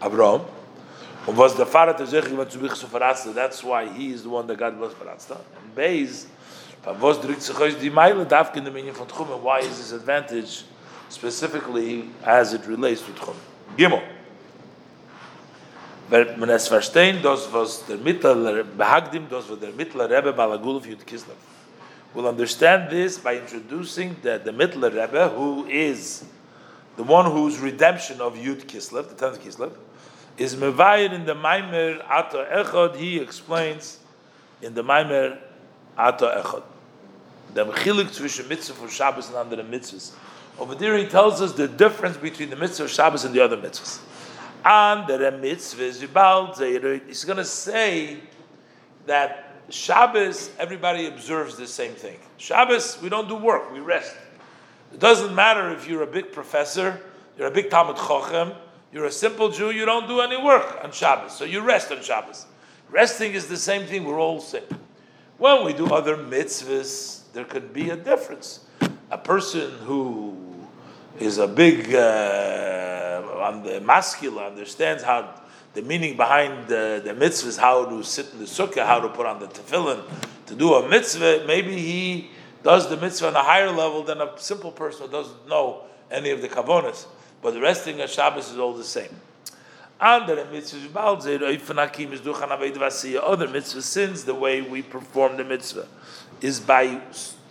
Und 0.00 1.36
was 1.36 1.56
the 1.56 1.64
zu 1.64 3.32
that's 3.34 3.64
why 3.64 3.88
he 3.88 4.12
is 4.12 4.22
the 4.22 4.28
one 4.28 4.46
that 4.46 4.58
God 4.58 4.78
was 4.78 4.92
verratzt. 4.94 5.30
And 5.30 5.74
Beis, 5.74 6.26
was 7.00 7.18
drückt 7.18 7.42
sich 7.42 7.58
euch 7.58 7.76
die 7.80 7.90
Meile, 7.90 8.24
darf 8.24 8.54
in 8.56 8.64
the 8.64 8.70
meaning 8.70 8.94
von 8.94 9.08
why 9.42 9.58
is 9.60 9.78
this 9.78 9.92
advantage 9.92 10.64
specifically 11.08 12.10
as 12.24 12.52
it 12.52 12.66
relates 12.66 13.02
to 13.02 13.12
Tchum? 13.12 13.34
Gimel. 13.76 14.02
Wenn 16.08 16.38
man 16.38 16.50
es 16.50 16.68
verstehen, 16.68 17.20
das 17.20 17.52
was 17.52 17.84
der 17.86 17.96
Mittler 17.96 18.62
behagdim, 18.62 19.28
das 19.28 19.50
was 19.50 19.58
der 19.58 19.72
Mittler 19.72 20.08
Rebbe 20.08 20.32
Balagulov 20.32 20.86
Yud 20.86 21.04
Kislev. 21.04 21.34
We'll 22.16 22.28
understand 22.28 22.90
this 22.90 23.18
by 23.18 23.36
introducing 23.36 24.16
that 24.22 24.46
the 24.46 24.50
Mittler 24.50 24.88
Rebbe, 24.88 25.28
who 25.36 25.66
is 25.66 26.24
the 26.96 27.02
one 27.02 27.30
whose 27.30 27.58
redemption 27.58 28.22
of 28.22 28.36
Yud 28.36 28.64
Kislev, 28.64 29.14
the 29.14 29.14
10th 29.14 29.40
Kislev, 29.40 29.72
is 30.38 30.56
Mevayir 30.56 31.12
in 31.12 31.26
the 31.26 31.34
Maimer 31.34 32.02
Ato 32.08 32.42
Echad, 32.42 32.96
he 32.96 33.18
explains 33.18 33.98
in 34.62 34.72
the 34.72 34.82
Maimer 34.82 35.36
Ato 35.98 36.42
Echad. 36.42 36.62
The 37.52 37.66
Mechilik 37.66 38.06
zwischen 38.06 38.48
Mitzvah 38.48 38.72
for 38.72 38.88
Shabbos 38.88 39.28
and 39.28 39.36
andere 39.36 39.62
mitzvahs. 39.62 40.12
Over 40.58 40.74
there 40.74 40.96
he 40.96 41.04
tells 41.04 41.42
us 41.42 41.52
the 41.52 41.68
difference 41.68 42.16
between 42.16 42.48
the 42.48 42.56
mitzvah 42.56 42.84
of 42.84 42.90
Shabbos 42.90 43.26
and 43.26 43.34
the 43.34 43.42
other 43.42 43.58
mitzvahs. 43.58 43.98
And 44.64 45.06
the 45.06 45.18
mitzvahs, 45.18 47.06
he's 47.08 47.24
going 47.24 47.36
to 47.36 47.44
say 47.44 48.20
that 49.04 49.45
Shabbos, 49.68 50.50
everybody 50.58 51.06
observes 51.06 51.56
the 51.56 51.66
same 51.66 51.92
thing. 51.92 52.18
Shabbos, 52.36 52.98
we 53.02 53.08
don't 53.08 53.28
do 53.28 53.34
work, 53.34 53.72
we 53.72 53.80
rest. 53.80 54.14
It 54.92 55.00
doesn't 55.00 55.34
matter 55.34 55.70
if 55.70 55.88
you're 55.88 56.02
a 56.02 56.06
big 56.06 56.32
professor, 56.32 57.00
you're 57.36 57.48
a 57.48 57.50
big 57.50 57.70
Talmud 57.70 57.96
Chochem, 57.96 58.56
you're 58.92 59.06
a 59.06 59.12
simple 59.12 59.48
Jew, 59.50 59.70
you 59.70 59.84
don't 59.84 60.06
do 60.06 60.20
any 60.20 60.40
work 60.40 60.78
on 60.82 60.92
Shabbos, 60.92 61.36
so 61.36 61.44
you 61.44 61.60
rest 61.62 61.90
on 61.90 62.00
Shabbos. 62.00 62.46
Resting 62.90 63.32
is 63.32 63.48
the 63.48 63.56
same 63.56 63.86
thing, 63.86 64.04
we're 64.04 64.20
all 64.20 64.40
sick. 64.40 64.68
When 65.38 65.64
we 65.64 65.72
do 65.72 65.86
other 65.92 66.16
mitzvahs, 66.16 67.22
there 67.32 67.44
could 67.44 67.72
be 67.72 67.90
a 67.90 67.96
difference. 67.96 68.60
A 69.10 69.18
person 69.18 69.70
who 69.80 70.36
is 71.18 71.38
a 71.38 71.48
big, 71.48 71.94
uh, 71.94 73.22
on 73.42 73.62
the 73.62 73.80
masculine, 73.80 74.44
understands 74.44 75.02
how 75.02 75.34
the 75.76 75.82
meaning 75.82 76.16
behind 76.16 76.68
the, 76.68 77.02
the 77.04 77.12
mitzvahs, 77.12 77.58
how 77.58 77.84
to 77.84 78.02
sit 78.02 78.32
in 78.32 78.38
the 78.38 78.46
sukkah, 78.46 78.86
how 78.86 78.98
to 78.98 79.10
put 79.10 79.26
on 79.26 79.38
the 79.38 79.46
tefillin, 79.46 80.02
to 80.46 80.54
do 80.54 80.72
a 80.72 80.88
mitzvah, 80.88 81.44
maybe 81.46 81.76
he 81.76 82.30
does 82.62 82.88
the 82.88 82.96
mitzvah 82.96 83.28
on 83.28 83.36
a 83.36 83.42
higher 83.42 83.70
level 83.70 84.02
than 84.02 84.22
a 84.22 84.32
simple 84.38 84.72
person 84.72 85.04
who 85.04 85.12
doesn't 85.12 85.46
know 85.46 85.82
any 86.10 86.30
of 86.30 86.40
the 86.40 86.48
kavonas. 86.48 87.04
But 87.42 87.52
the 87.52 87.60
resting 87.60 88.00
of 88.00 88.08
Shabbos 88.08 88.50
is 88.50 88.58
all 88.58 88.72
the 88.72 88.84
same. 88.84 89.14
Other 90.00 90.46
mitzvah 90.50 90.78
sins, 93.82 94.24
the 94.24 94.34
way 94.34 94.62
we 94.62 94.80
perform 94.80 95.36
the 95.36 95.44
mitzvah 95.44 95.88
is 96.40 96.58
by 96.58 97.02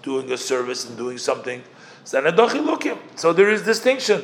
doing 0.02 0.32
a 0.32 0.38
service 0.38 0.90
and 0.90 0.98
doing 0.98 1.20
something. 1.20 1.62
So 2.06 3.34
there 3.34 3.50
is 3.50 3.64
distinction. 3.64 4.24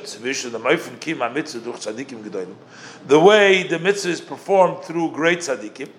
The 3.07 3.19
way 3.19 3.63
the 3.63 3.79
mitzvah 3.79 4.09
is 4.09 4.21
performed 4.21 4.83
through 4.83 5.11
great 5.11 5.39
tzaddikim, 5.39 5.89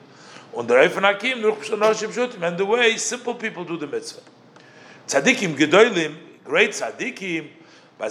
and 0.56 2.58
the 2.58 2.64
way 2.64 2.96
simple 2.96 3.34
people 3.34 3.64
do 3.64 3.76
the 3.76 3.88
mitzvah. 3.88 4.20
Tzaddikim 5.08 5.56
gedolim, 5.56 6.14
great 6.44 6.70
tzaddikim. 6.70 7.48
When 7.98 8.10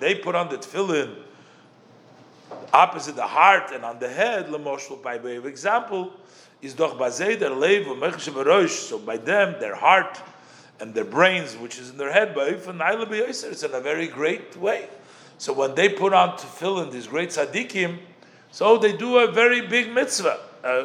they 0.00 0.14
put 0.16 0.34
on 0.34 0.50
the 0.50 0.58
tefillin 0.58 1.16
opposite 2.72 3.16
the 3.16 3.26
heart 3.26 3.72
and 3.72 3.84
on 3.84 3.98
the 3.98 4.08
head, 4.08 4.48
by 5.02 5.16
way 5.16 5.36
of 5.36 5.46
example, 5.46 6.12
is 6.62 6.74
doch. 6.74 6.96
So 8.70 8.98
by 8.98 9.16
them, 9.16 9.56
their 9.58 9.74
heart 9.74 10.20
and 10.80 10.94
their 10.94 11.04
brains, 11.04 11.56
which 11.56 11.78
is 11.78 11.90
in 11.90 11.98
their 11.98 12.12
head, 12.12 12.34
by 12.34 12.46
it's 12.46 13.62
in 13.62 13.74
a 13.74 13.80
very 13.80 14.08
great 14.08 14.56
way. 14.56 14.88
So 15.36 15.52
when 15.52 15.74
they 15.74 15.88
put 15.88 16.12
on 16.12 16.36
tefillin, 16.38 16.90
these 16.90 17.06
great 17.06 17.30
tzaddikim, 17.30 17.98
so 18.50 18.78
they 18.78 18.96
do 18.96 19.18
a 19.18 19.30
very 19.30 19.66
big 19.66 19.92
mitzvah. 19.92 20.38
Uh, 20.64 20.84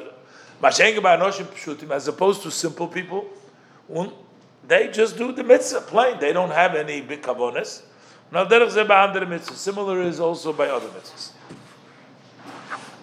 as 0.63 2.07
opposed 2.07 2.41
to 2.43 2.51
simple 2.51 2.87
people, 2.87 3.25
they 4.67 4.87
just 4.89 5.17
do 5.17 5.31
the 5.31 5.43
mitzvah 5.43 5.81
plain. 5.81 6.19
They 6.19 6.33
don't 6.33 6.51
have 6.51 6.75
any 6.75 7.01
big 7.01 7.21
kavonis. 7.21 7.81
Similar 9.55 10.01
is 10.01 10.19
also 10.19 10.53
by 10.53 10.67
other 10.67 10.87
mitzvahs. 10.87 11.31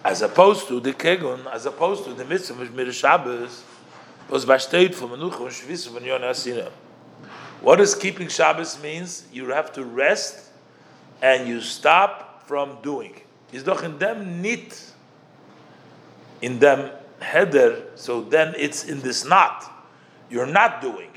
As 0.03 0.21
opposed 0.21 0.67
to 0.67 0.79
the 0.79 0.93
kegun, 0.93 1.45
as 1.51 1.65
opposed 1.65 2.03
to 2.05 2.13
the 2.13 2.25
mitzvah 2.25 2.61
of 2.61 2.73
Mir 2.73 2.91
Shabbos, 2.91 3.63
was 4.29 4.45
besteht 4.45 4.95
von 4.95 5.09
Menucha 5.11 5.39
und 5.39 5.51
Shvisa 5.51 5.89
von 5.91 6.03
What 7.63 7.77
does 7.77 7.95
keeping 7.95 8.27
Shabbos 8.27 8.79
means? 8.83 9.25
You 9.33 9.49
have 9.49 9.73
to 9.73 9.83
rest 9.83 10.51
and 11.23 11.47
you 11.47 11.59
stop 11.61 12.45
from 12.45 12.77
doing. 12.83 13.19
Is 13.51 13.63
doch 13.63 13.83
in 13.83 13.97
them 13.97 14.41
nit, 14.41 14.91
in 16.41 16.59
them 16.59 16.91
header, 17.19 17.83
so 17.95 18.21
then 18.21 18.53
it's 18.57 18.83
in 18.83 19.01
this 19.01 19.25
not. 19.25 19.71
You're 20.29 20.45
not 20.45 20.81
doing 20.81 21.09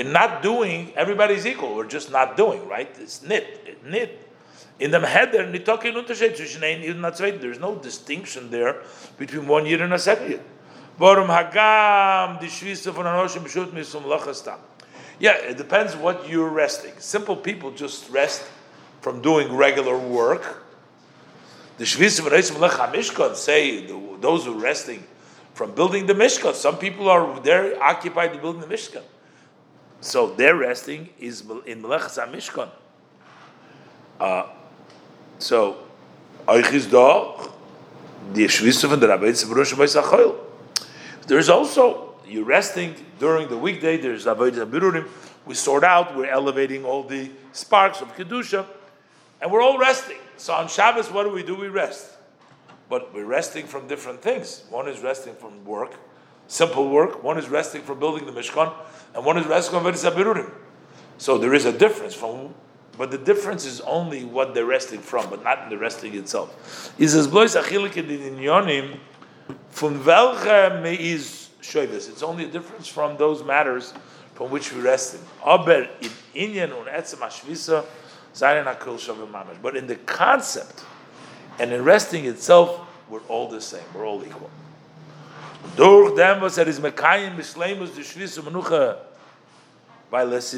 in 0.00 0.12
not 0.12 0.42
doing, 0.42 0.92
everybody's 0.96 1.46
equal. 1.46 1.74
We're 1.74 1.86
just 1.86 2.10
not 2.10 2.36
doing, 2.36 2.66
right? 2.66 2.88
It's 2.98 3.22
nit, 3.22 3.84
nit. 3.84 4.26
In 4.78 4.90
the 4.90 5.00
header, 5.00 5.44
nitokin 5.44 5.94
unterschied 5.94 6.36
zwischen 6.36 6.62
ein 6.62 6.82
Yid. 6.82 7.40
There's 7.40 7.58
no 7.58 7.76
distinction 7.76 8.50
there 8.50 8.82
between 9.18 9.46
one 9.46 9.66
year 9.66 9.82
and 9.82 9.92
a 9.92 9.98
second 9.98 10.30
year. 10.30 10.40
Warum 10.98 11.28
hagam 11.28 12.40
die 12.40 12.48
Schwisse 12.48 12.92
von 12.92 13.04
Anoshim 13.04 13.42
b'shut 13.42 13.72
misum 13.72 14.04
lachastam? 14.04 14.58
Yeah, 15.20 15.34
it 15.34 15.58
depends 15.58 15.94
what 15.94 16.28
you're 16.28 16.48
resting. 16.48 16.92
Simple 16.98 17.36
people 17.36 17.70
just 17.70 18.08
rest 18.10 18.42
from 19.02 19.20
doing 19.20 19.54
regular 19.54 19.96
work. 19.96 20.64
The 21.76 21.84
Shvisa 21.84 22.22
von 22.22 22.32
Mishkan 22.92 23.36
say 23.36 23.86
those 24.20 24.46
who 24.46 24.58
are 24.58 24.60
resting 24.60 25.04
from 25.54 25.72
building 25.74 26.06
the 26.06 26.14
Mishkan. 26.14 26.54
Some 26.54 26.78
people 26.78 27.08
are 27.08 27.38
there 27.40 27.80
occupied 27.82 28.32
to 28.32 28.38
building 28.38 28.62
the 28.62 28.66
Mishkan. 28.66 29.02
So 30.00 30.34
their 30.34 30.56
resting 30.56 31.10
is 31.18 31.42
in 31.66 31.82
Melechas 31.82 32.18
Mishkan. 32.32 32.70
Uh, 34.18 34.46
so, 35.38 35.78
Eichis 36.46 36.90
da, 36.90 37.46
the 38.32 38.46
von 38.88 39.00
der 39.00 39.08
Rabbein 39.08 39.32
Tzibrosh 39.32 40.02
Achoil. 40.02 40.36
There's 41.26 41.48
also, 41.48 42.09
you're 42.30 42.44
resting 42.44 42.94
during 43.18 43.48
the 43.48 43.56
weekday, 43.56 43.96
there's 43.96 44.26
Avodah 44.26 44.70
Birurim, 44.70 45.08
we 45.46 45.54
sort 45.54 45.84
out, 45.84 46.16
we're 46.16 46.26
elevating 46.26 46.84
all 46.84 47.02
the 47.02 47.30
sparks 47.52 48.00
of 48.00 48.14
Kedusha, 48.16 48.66
and 49.40 49.50
we're 49.50 49.62
all 49.62 49.78
resting. 49.78 50.18
So 50.36 50.54
on 50.54 50.68
Shabbos, 50.68 51.10
what 51.10 51.24
do 51.24 51.30
we 51.30 51.42
do? 51.42 51.54
We 51.54 51.68
rest. 51.68 52.16
But 52.88 53.12
we're 53.14 53.24
resting 53.24 53.66
from 53.66 53.88
different 53.88 54.22
things. 54.22 54.64
One 54.70 54.88
is 54.88 55.00
resting 55.00 55.34
from 55.34 55.64
work, 55.64 55.94
simple 56.46 56.88
work. 56.88 57.22
One 57.22 57.38
is 57.38 57.48
resting 57.48 57.82
from 57.82 57.98
building 57.98 58.26
the 58.26 58.32
Mishkan 58.32 58.72
and 59.14 59.24
one 59.24 59.38
is 59.38 59.46
resting 59.46 59.76
on 59.76 59.84
Veris 59.84 60.50
So 61.18 61.38
there 61.38 61.54
is 61.54 61.64
a 61.64 61.72
difference 61.76 62.14
from, 62.14 62.54
but 62.96 63.10
the 63.10 63.18
difference 63.18 63.64
is 63.64 63.80
only 63.82 64.24
what 64.24 64.54
they're 64.54 64.66
resting 64.66 65.00
from, 65.00 65.30
but 65.30 65.42
not 65.42 65.64
in 65.64 65.70
the 65.70 65.78
resting 65.78 66.14
itself. 66.14 66.92
Is 66.98 67.14
as 67.14 67.26
blois 67.26 67.56
achilik 67.56 67.96
in 67.96 68.36
yonim 68.36 68.98
from 69.70 70.04
welche 70.04 70.82
me 70.82 71.12
is 71.12 71.39
shoyves. 71.62 72.08
It's 72.08 72.22
only 72.22 72.44
a 72.44 72.48
difference 72.48 72.88
from 72.88 73.16
those 73.16 73.44
matters 73.44 73.94
from 74.34 74.50
which 74.50 74.72
we 74.72 74.80
rest 74.80 75.14
in. 75.14 75.20
Aber 75.44 75.88
in 76.00 76.10
inyan 76.34 76.72
un 76.72 76.86
etzem 76.86 77.18
zayin 78.34 78.64
mamash. 78.64 79.60
But 79.62 79.76
in 79.76 79.86
the 79.86 79.96
concept 79.96 80.84
and 81.58 81.72
in 81.72 81.84
resting 81.84 82.24
itself, 82.24 82.80
we're 83.10 83.20
all 83.28 83.48
the 83.48 83.60
same. 83.60 83.82
We're 83.94 84.06
all 84.06 84.24
equal. 84.24 84.50
Durch 85.76 86.16
dem, 86.16 86.40
was 86.40 86.58
er 86.58 86.66
is 86.68 86.80
mekayim 86.80 87.36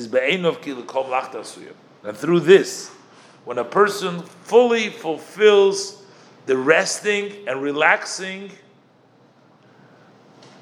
be'enov 0.08 0.62
ki. 0.62 1.68
And 2.04 2.16
through 2.16 2.40
this, 2.40 2.90
when 3.44 3.58
a 3.58 3.64
person 3.64 4.22
fully 4.22 4.90
fulfills 4.90 6.04
the 6.46 6.56
resting 6.56 7.48
and 7.48 7.60
relaxing, 7.60 8.50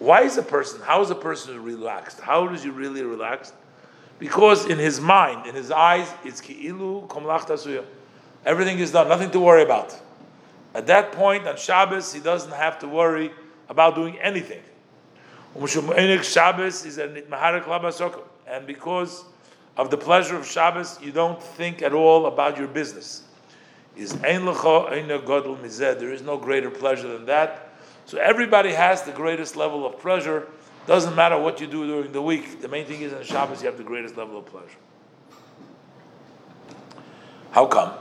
why 0.01 0.23
is 0.23 0.39
a 0.39 0.43
person, 0.43 0.81
how 0.81 1.03
is 1.03 1.11
a 1.11 1.15
person 1.15 1.63
relaxed? 1.63 2.21
How 2.21 2.49
is 2.49 2.63
he 2.63 2.71
really 2.71 3.03
relaxed? 3.03 3.53
Because 4.19 4.67
in 4.67 4.79
his 4.79 4.99
mind, 4.99 5.47
in 5.47 5.55
his 5.55 5.71
eyes, 5.71 6.11
it's 6.25 6.41
ki'ilu. 6.41 7.85
Everything 8.47 8.79
is 8.79 8.93
done, 8.93 9.09
nothing 9.09 9.31
to 9.31 9.39
worry 9.39 9.63
about. 9.63 9.95
At 10.75 10.87
that 10.87 11.13
point, 11.13 11.47
on 11.47 11.59
Shabbos, 11.59 12.15
he 12.15 12.21
doesn't 12.21 12.53
have 12.53 12.79
to 12.79 12.89
worry 12.89 13.31
about 13.69 13.95
doing 13.95 14.19
anything. 14.19 14.63
Um 15.55 15.67
Shabbos 15.67 16.87
is 16.87 16.99
And 16.99 18.67
because 18.67 19.25
of 19.77 19.91
the 19.91 19.99
pleasure 19.99 20.37
of 20.37 20.47
Shabbos, 20.47 20.99
you 21.03 21.13
don't 21.13 21.43
think 21.43 21.83
at 21.83 21.93
all 21.93 22.25
about 22.27 22.57
your 22.57 22.69
business. 22.69 23.25
Is. 23.97 24.15
There 24.15 24.41
is 26.13 26.23
no 26.23 26.39
greater 26.39 26.71
pleasure 26.71 27.09
than 27.09 27.27
that. 27.27 27.70
So 28.11 28.19
everybody 28.19 28.73
has 28.73 29.03
the 29.03 29.13
greatest 29.13 29.55
level 29.55 29.87
of 29.87 30.01
pleasure. 30.01 30.49
Doesn't 30.89 31.15
matter 31.15 31.39
what 31.39 31.61
you 31.61 31.69
do 31.69 31.87
during 31.87 32.11
the 32.11 32.21
week. 32.21 32.61
The 32.61 32.67
main 32.67 32.85
thing 32.85 33.03
is 33.03 33.13
in 33.13 33.23
Shabbos 33.23 33.63
you 33.63 33.69
have 33.69 33.79
the 33.79 33.85
greatest 33.85 34.17
level 34.17 34.37
of 34.37 34.47
pleasure. 34.47 34.67
How 37.53 37.67
come? 37.67 37.93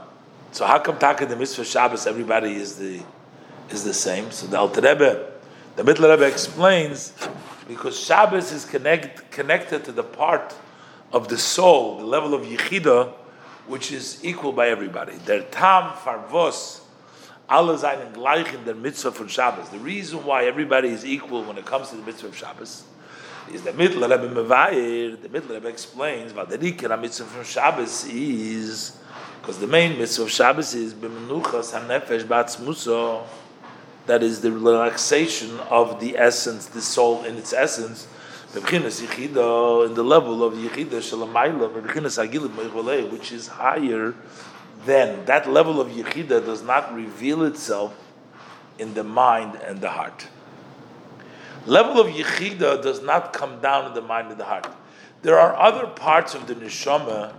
So 0.50 0.66
how 0.66 0.80
come 0.80 0.98
Taka 0.98 1.26
the 1.26 1.36
mitzvah 1.36 1.64
Shabbos 1.64 2.08
everybody 2.08 2.56
is 2.56 2.74
the 2.74 3.00
is 3.70 3.84
the 3.84 3.94
same? 3.94 4.32
So 4.32 4.48
the 4.48 4.58
Alter 4.58 4.80
Rebbe, 4.80 5.30
the 5.76 5.84
Mittler 5.84 6.10
Rebbe 6.10 6.26
explains 6.26 7.12
because 7.68 7.96
Shabbos 7.96 8.50
is 8.50 8.64
connect, 8.64 9.30
connected 9.30 9.84
to 9.84 9.92
the 9.92 10.02
part 10.02 10.56
of 11.12 11.28
the 11.28 11.38
soul, 11.38 11.98
the 11.98 12.04
level 12.04 12.34
of 12.34 12.42
yichida, 12.42 13.12
which 13.68 13.92
is 13.92 14.18
equal 14.24 14.50
by 14.50 14.70
everybody. 14.70 15.12
Der 15.24 15.42
Tam 15.52 15.92
Farvos, 15.92 16.79
alle 17.50 17.76
seinen 17.76 18.12
gleich 18.12 18.54
in 18.54 18.64
der 18.64 18.74
mitzvah 18.74 19.10
for 19.10 19.28
Shabbos. 19.28 19.68
The 19.70 19.78
reason 19.78 20.24
why 20.24 20.44
everybody 20.46 20.88
is 20.88 21.04
equal 21.04 21.42
when 21.42 21.58
it 21.58 21.66
comes 21.66 21.90
to 21.90 21.96
the 21.96 22.02
mitzvah 22.02 22.28
of 22.28 22.36
Shabbos 22.36 22.84
is 23.52 23.62
the 23.62 23.72
Mittler 23.72 24.08
Rebbe 24.08 24.28
Mevayer, 24.32 25.20
the 25.20 25.28
Mittler 25.28 25.54
Rebbe 25.54 25.66
explains, 25.66 26.32
what 26.32 26.48
the 26.48 26.58
Rikir 26.58 27.00
mitzvah 27.00 27.24
from 27.24 27.42
Shabbos 27.44 28.04
is, 28.04 28.96
because 29.40 29.58
the 29.58 29.66
main 29.66 29.98
mitzvah 29.98 30.22
of 30.22 30.30
Shabbos 30.30 30.74
is 30.74 30.94
b'menuchas 30.94 31.72
hanefesh 31.72 32.22
batzmuso, 32.22 33.24
that 34.06 34.22
is 34.22 34.40
the 34.42 34.52
relaxation 34.52 35.58
of 35.68 35.98
the 35.98 36.16
essence, 36.16 36.66
the 36.66 36.80
soul 36.80 37.24
in 37.24 37.36
its 37.36 37.52
essence, 37.52 38.06
in 38.54 38.62
the 38.62 40.04
level 40.04 40.44
of 40.44 40.54
yichida 40.54 41.00
shalamayla, 41.00 41.72
which 43.10 43.32
is 43.32 43.48
higher 43.48 44.14
than 44.84 45.24
that 45.26 45.48
level 45.48 45.80
of 45.80 45.88
yichida 45.88 46.44
does 46.44 46.62
not 46.62 46.94
reveal 46.94 47.44
itself 47.44 47.96
in 48.78 48.94
the 48.94 49.04
mind 49.04 49.56
and 49.56 49.80
the 49.80 49.90
heart. 49.90 50.28
Level 51.66 52.00
of 52.00 52.06
yichida 52.08 52.82
does 52.82 53.02
not 53.02 53.32
come 53.32 53.60
down 53.60 53.86
in 53.86 53.94
the 53.94 54.00
mind 54.00 54.30
and 54.30 54.40
the 54.40 54.44
heart. 54.44 54.66
There 55.22 55.38
are 55.38 55.54
other 55.54 55.86
parts 55.86 56.34
of 56.34 56.46
the 56.46 56.54
neshama 56.54 57.34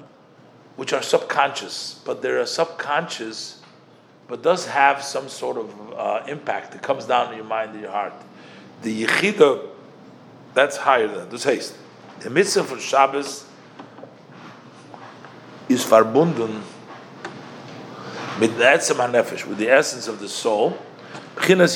which 0.76 0.94
are 0.94 1.02
subconscious, 1.02 2.00
but 2.06 2.22
they 2.22 2.30
are 2.30 2.46
subconscious, 2.46 3.62
but 4.28 4.44
does 4.44 4.68
have 4.68 5.04
some 5.04 5.28
sort 5.28 5.58
of 5.58 5.94
uh, 5.94 6.24
impact. 6.28 6.76
It 6.76 6.82
comes 6.82 7.06
down 7.06 7.32
in 7.32 7.38
your 7.38 7.46
mind 7.46 7.72
and 7.72 7.82
your 7.82 7.92
heart. 7.92 8.14
The 8.84 9.04
yichida 9.04 9.68
that's 10.54 10.78
higher 10.78 11.08
than 11.08 11.30
this 11.30 11.44
haste. 11.44 11.76
The 12.20 12.30
mitzvah 12.30 12.64
for 12.64 12.80
Shabbos 12.80 13.46
is 15.70 15.84
verbunden 15.86 16.62
mit 18.42 18.60
der 18.60 18.74
Etzem 18.74 18.98
with 19.48 19.60
the 19.60 19.70
essence 19.70 20.08
of 20.08 20.20
the 20.20 20.28
soul, 20.28 20.76
B'chinas. 21.36 21.76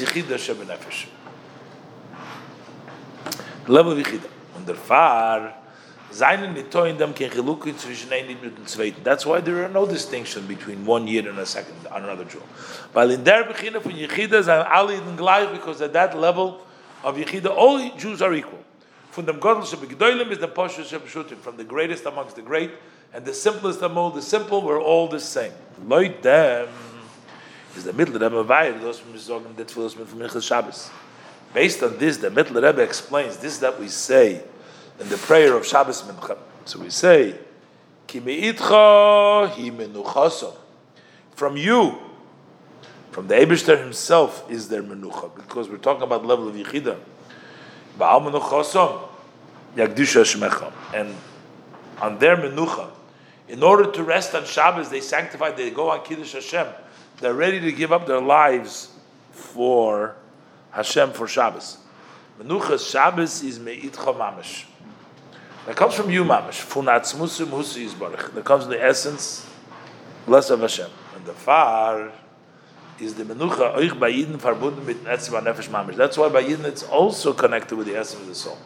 The 3.66 3.72
level 3.72 3.92
of 3.92 4.00
Yichida. 4.00 4.30
Nitoin 6.56 6.98
dem 6.98 7.14
kein 7.14 7.30
zwischen 7.78 8.12
ein. 8.12 8.96
That's 9.04 9.26
why 9.28 9.42
there 9.42 9.64
are 9.64 9.70
no 9.70 9.86
distinction 9.86 10.48
between 10.48 10.84
one 10.88 11.08
Yid 11.08 11.28
and 11.28 11.38
a 11.38 11.46
second, 11.46 11.76
another 11.92 12.26
Jew. 12.26 12.42
Weil 12.94 13.12
in 13.12 13.24
der 13.24 13.44
Bechina 13.44 13.80
von 13.80 13.92
Yichida 13.92 14.42
sind 14.42 15.52
because 15.52 15.82
at 15.84 15.94
that 15.94 16.18
level 16.18 16.62
of 17.04 17.16
Yichida, 17.16 17.56
all 17.56 17.78
Jews 17.96 18.24
are 18.24 18.34
equal. 18.34 18.64
From 19.16 19.24
the 19.24 19.32
Godel 19.32 19.62
is 20.30 20.40
the 20.40 21.38
from 21.38 21.56
the 21.56 21.64
greatest 21.64 22.06
amongst 22.06 22.36
the 22.36 22.42
great, 22.42 22.72
and 23.14 23.24
the 23.24 23.34
simplest 23.34 23.82
among 23.82 24.14
the 24.14 24.22
simple, 24.22 24.62
we're 24.62 24.82
all 24.82 25.08
the 25.08 25.22
same. 25.22 25.54
Loit 25.88 26.22
them 26.22 26.68
is 27.78 27.86
the 27.86 27.94
middle 27.94 28.16
Rebbe 28.16 28.44
Vayir, 28.44 28.82
those 28.82 29.00
from 29.00 29.14
Mizogim, 29.14 29.56
that 29.56 29.72
fills 29.72 29.94
from 29.94 30.06
Minchas 30.08 30.46
Shabbos. 30.46 30.90
Based 31.54 31.82
on 31.82 31.98
this, 31.98 32.18
the 32.18 32.30
middle 32.30 32.62
Rebbe 32.62 32.82
explains 32.82 33.38
this 33.38 33.58
that 33.60 33.80
we 33.80 33.88
say 33.88 34.44
in 35.00 35.08
the 35.08 35.16
prayer 35.16 35.56
of 35.56 35.66
Shabbos 35.66 36.02
Mincha. 36.02 36.38
So 36.66 36.80
we 36.80 36.90
say, 36.90 37.40
Ki 38.08 38.20
me'itcha 38.20 39.48
hi 39.48 39.70
menuchaso. 39.70 40.58
From 41.32 41.56
you, 41.56 42.00
from 43.12 43.30
the 43.30 43.36
Eberster 43.36 43.80
himself 43.82 44.44
is 44.52 44.68
their 44.68 44.84
menucha, 44.84 45.34
because 45.38 45.70
we're 45.70 45.78
talking 45.78 46.04
about 46.04 46.24
the 46.24 46.28
level 46.28 46.50
of 46.50 46.56
Yechidah. 46.56 47.00
And 50.94 51.16
on 52.02 52.20
their 52.20 52.38
menucha, 52.38 52.90
in 53.48 53.64
order 53.64 53.92
to 53.92 54.04
rest 54.04 54.34
on 54.34 54.46
Shabbos, 54.46 54.90
they 54.90 55.02
sanctify, 55.02 55.52
they 55.52 55.70
go 55.70 55.90
on 55.90 56.04
Kiddush 56.04 56.34
Hashem. 56.34 56.68
They're 57.20 57.34
ready 57.34 57.60
to 57.62 57.72
give 57.72 57.94
up 57.94 58.08
their 58.08 58.22
lives 58.22 58.92
for 59.32 60.16
Hashem 60.72 61.14
for 61.14 61.28
Shabbos. 61.28 61.78
Menucha 62.40 62.80
Shabbos 62.92 63.44
is 63.44 63.60
me'itcha 63.60 64.14
mamish. 64.14 64.66
That 65.66 65.76
comes 65.76 65.94
from 65.94 66.10
you 66.10 66.24
mamish. 66.24 66.62
Funatzmusim 66.62 67.48
husi 67.48 67.88
yizbarach. 67.88 68.34
That 68.34 68.44
comes 68.44 68.66
in 68.66 68.72
the 68.72 68.84
essence, 68.84 69.48
bless 70.26 70.50
of 70.50 70.60
Hashem. 70.62 70.90
And 71.16 71.26
the 71.26 71.34
far 71.34 72.12
is 73.00 73.16
the 73.16 73.24
menucha 73.24 73.76
oich 73.76 74.00
by 74.00 74.12
Yidden 74.12 74.38
verbunden 74.38 74.86
mit 74.86 75.04
Etzem 75.04 75.42
nefesh 75.44 75.70
mamish. 75.70 75.96
That's 75.96 76.18
why 76.18 76.30
by 76.30 76.44
Yidden 76.44 76.66
it's 76.66 76.84
also 76.84 77.34
connected 77.34 77.76
with 77.76 77.88
the 77.88 77.96
essence 77.96 78.22
of 78.22 78.28
the 78.28 78.36
soul. 78.36 78.58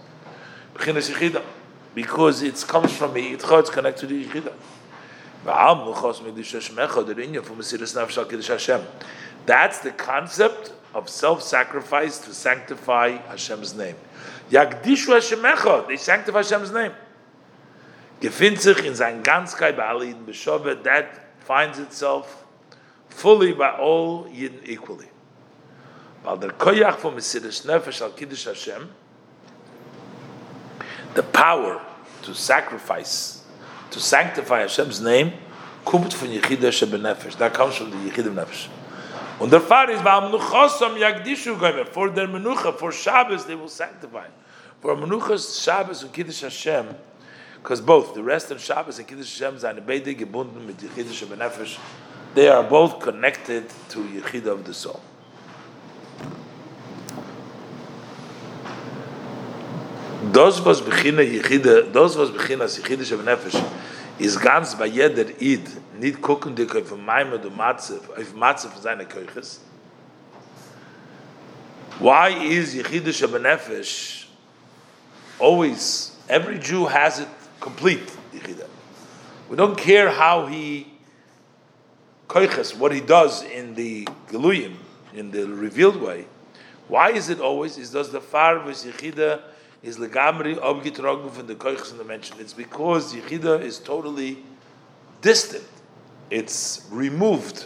Because 1.96 2.42
it 2.42 2.66
comes 2.68 2.94
from 2.96 3.14
the 3.14 3.36
Yitcha, 3.36 3.60
it's 3.60 3.70
connected 3.70 4.08
to 4.08 4.14
the 4.14 4.26
yichida. 4.26 4.54
That's 9.46 9.80
the 9.80 9.92
concept 9.92 10.74
of 10.94 11.10
self-sacrifice 11.10 12.20
to 12.20 12.34
sanctify 12.34 13.18
Hashem's 13.18 13.74
name. 13.74 13.96
Yagdishu 14.52 15.14
Hashem 15.14 15.42
they 15.88 15.96
sanctify 15.96 16.40
Hashem's 16.40 16.72
name. 16.72 16.92
Gefindt 18.20 18.60
sich 18.60 18.84
in 18.84 18.96
sein 18.96 19.24
bei 19.24 20.74
that 20.84 21.06
finds 21.40 21.80
itself 21.80 22.46
fully 23.10 23.54
by 23.54 23.72
all 23.78 24.26
Yidden 24.26 24.62
equally. 24.66 25.08
While 26.24 26.38
the 26.38 26.50
koyach 26.50 26.98
for 26.98 27.12
Mesiris 27.12 27.66
Nefesh 27.66 28.02
al 28.02 28.12
Kiddush 28.12 28.46
Hashem, 28.46 28.90
the 31.14 31.24
power 31.24 31.82
to 32.24 32.34
sacrifice, 32.34 33.44
to 33.92 34.00
sanctify 34.00 34.62
Hashem's 34.62 35.02
name, 35.02 35.34
kommt 35.86 36.14
von 36.14 36.30
Yechidah 36.30 36.72
Shebenefesh. 36.72 37.38
That 37.38 37.54
comes 37.54 37.76
from 37.76 37.92
the 37.92 38.10
Yechidah 38.10 38.34
Nefesh. 38.34 38.68
Und 39.40 39.52
der 39.52 39.62
Fall 39.62 39.90
ist, 39.90 40.04
weil 40.04 41.00
Yagdishu 41.00 41.58
Goymer, 41.58 41.86
for 41.86 42.10
their 42.10 42.28
Menucha, 42.28 42.78
for 42.78 42.92
Shabbos 42.92 43.46
they 43.46 43.56
will 43.56 43.70
sanctify. 43.70 44.28
For 44.82 44.96
Menuchas, 44.96 45.64
Shabbos 45.64 46.04
and 46.04 46.12
Kiddush 46.12 46.42
Hashem, 46.42 46.94
because 47.56 47.80
both 47.80 48.14
the 48.14 48.22
rest 48.22 48.52
of 48.52 48.62
Shabbos 48.62 49.00
and 49.00 49.08
Kiddush 49.08 49.40
Hashem 49.40 49.66
are 49.66 49.82
beide 49.82 50.14
gebunden 50.14 50.66
mit 50.66 50.78
Yechidah 50.78 51.14
Shebenefesh, 51.14 51.78
they 52.36 52.48
are 52.48 52.64
both 52.64 53.00
connected 53.00 53.70
to 53.90 54.00
Yechida 54.00 54.48
of 54.48 54.66
the 54.66 54.74
soul. 54.74 55.00
Das 60.32 60.64
was 60.64 60.82
beginne 60.82 61.26
Yechida, 61.26 61.92
das 61.92 62.16
was 62.16 62.30
as 62.30 62.80
Yechida 62.80 63.06
shel 63.06 63.20
nefesh 63.20 63.64
is 64.20 64.38
ganz 64.38 64.76
bei 64.76 64.86
jeder 64.86 65.26
Id, 65.42 65.68
nit 65.98 66.22
gucken 66.22 66.54
dik 66.56 66.76
auf 66.76 66.96
meime 66.98 67.38
und 67.38 67.58
matze, 67.58 68.00
auf 68.18 68.34
matze 68.36 68.70
von 68.70 68.82
seiner 68.82 69.06
Kirches. 69.06 69.62
Why 72.00 72.30
is 72.30 72.76
Yechida 72.76 73.14
shel 73.14 73.30
nefesh 73.30 74.26
always 75.40 76.16
every 76.28 76.60
Jew 76.60 76.86
has 76.86 77.20
it 77.20 77.30
complete 77.60 78.12
Yechida. 78.34 78.68
We 79.50 79.56
don't 79.56 79.78
care 79.78 80.12
how 80.12 80.46
he 80.46 80.86
koiches, 82.30 82.78
what 82.78 82.94
he 82.94 83.02
does 83.02 83.44
in 83.44 83.74
the 83.74 84.06
geluyim, 84.30 84.76
in 85.14 85.32
the 85.32 85.46
revealed 85.48 86.02
way. 86.02 86.28
Why 86.88 87.12
is 87.12 87.30
it 87.30 87.42
always? 87.42 87.78
Is 87.78 87.92
does 87.92 88.12
the 88.12 88.22
far 88.22 88.60
with 88.64 88.78
yichida 88.78 89.42
is 89.84 89.98
legamri 89.98 90.56
obgitrogu 90.56 91.32
from 91.32 91.48
the 91.48 91.56
koiches 91.56 91.92
in 91.92 91.98
the 91.98 92.04
mention? 92.04 92.40
It's 92.40 92.54
because 92.54 93.14
yichida 93.14 93.62
is 93.62 93.80
totally 93.80 94.38
distant. 95.22 95.66
It's 96.30 96.88
removed 96.92 97.66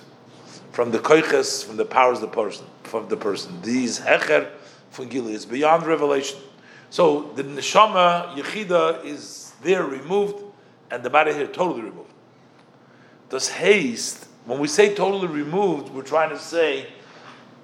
from 0.71 0.91
the 0.91 0.99
koiches, 0.99 1.63
from 1.63 1.77
the 1.77 1.85
powers 1.85 2.17
of 2.17 2.21
the 2.21 2.35
person, 2.35 2.65
from 2.83 3.09
the 3.09 3.17
person. 3.17 3.61
These 3.61 3.99
hecher 3.99 4.49
from 4.89 5.09
is 5.11 5.45
beyond 5.45 5.85
revelation. 5.85 6.39
So 6.89 7.31
the 7.35 7.43
neshama 7.43 8.35
yichida 8.35 9.03
is 9.03 9.51
there 9.61 9.83
removed, 9.83 10.41
and 10.89 11.03
the 11.03 11.09
body 11.09 11.33
here 11.33 11.47
totally 11.47 11.81
removed. 11.81 12.11
Does 13.29 13.49
haste 13.49 14.27
when 14.45 14.59
we 14.59 14.67
say 14.67 14.93
totally 14.93 15.27
removed, 15.27 15.93
we're 15.93 16.03
trying 16.03 16.29
to 16.29 16.39
say 16.39 16.87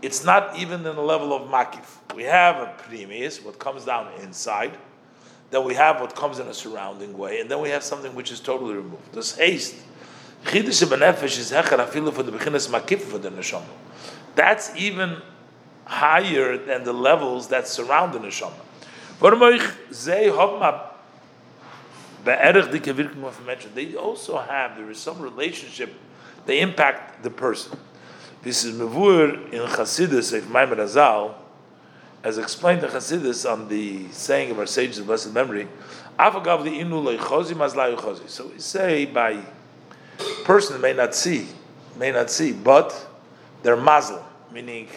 it's 0.01 0.23
not 0.23 0.57
even 0.57 0.85
in 0.85 0.95
the 0.95 1.01
level 1.01 1.33
of 1.33 1.49
makif. 1.49 1.85
We 2.15 2.23
have 2.23 2.55
a 2.57 2.73
primis, 2.83 3.43
what 3.43 3.59
comes 3.59 3.85
down 3.85 4.11
inside, 4.21 4.77
then 5.51 5.63
we 5.65 5.73
have 5.73 5.99
what 5.99 6.15
comes 6.15 6.39
in 6.39 6.47
a 6.47 6.53
surrounding 6.53 7.17
way, 7.17 7.39
and 7.41 7.49
then 7.49 7.59
we 7.61 7.69
have 7.69 7.83
something 7.83 8.15
which 8.15 8.31
is 8.31 8.39
totally 8.39 8.75
removed. 8.75 9.13
This 9.13 9.35
haste. 9.35 9.75
Is 10.45 10.81
afilu 10.81 12.13
for 12.13 12.23
the 12.23 12.31
makif 12.31 13.01
for 13.01 13.17
the 13.17 13.29
neshama. 13.29 13.63
That's 14.35 14.73
even 14.75 15.21
higher 15.85 16.57
than 16.57 16.83
the 16.85 16.93
levels 16.93 17.49
that 17.49 17.67
surround 17.67 18.13
the 18.13 18.19
neshama. 18.19 18.53
They 23.75 23.95
also 23.95 24.37
have, 24.37 24.77
there 24.77 24.89
is 24.89 24.97
some 24.97 25.19
relationship, 25.19 25.93
they 26.49 26.61
impact 26.61 27.21
the 27.21 27.29
person. 27.29 27.77
This 28.41 28.63
is 28.63 28.75
Mavur 28.75 29.53
in 29.53 29.61
Chassidus 29.69 30.35
of 30.35 30.49
Maimon 30.49 30.79
Azal, 30.79 31.35
as 32.23 32.39
explained 32.39 32.83
in 32.83 32.89
Chassidus 32.89 33.49
on 33.49 33.69
the 33.69 34.07
saying 34.09 34.49
of 34.49 34.57
our 34.57 34.65
sages 34.65 34.97
of 34.97 35.05
blessed 35.05 35.31
memory. 35.31 35.67
So 36.17 36.39
we 38.47 38.59
say 38.59 39.05
by 39.05 39.43
person 40.43 40.81
may 40.81 40.93
not 40.93 41.13
see, 41.13 41.47
may 41.97 42.11
not 42.11 42.31
see, 42.31 42.51
but 42.51 43.07
they're 43.61 43.77
mazel, 43.77 44.25
meaning 44.51 44.87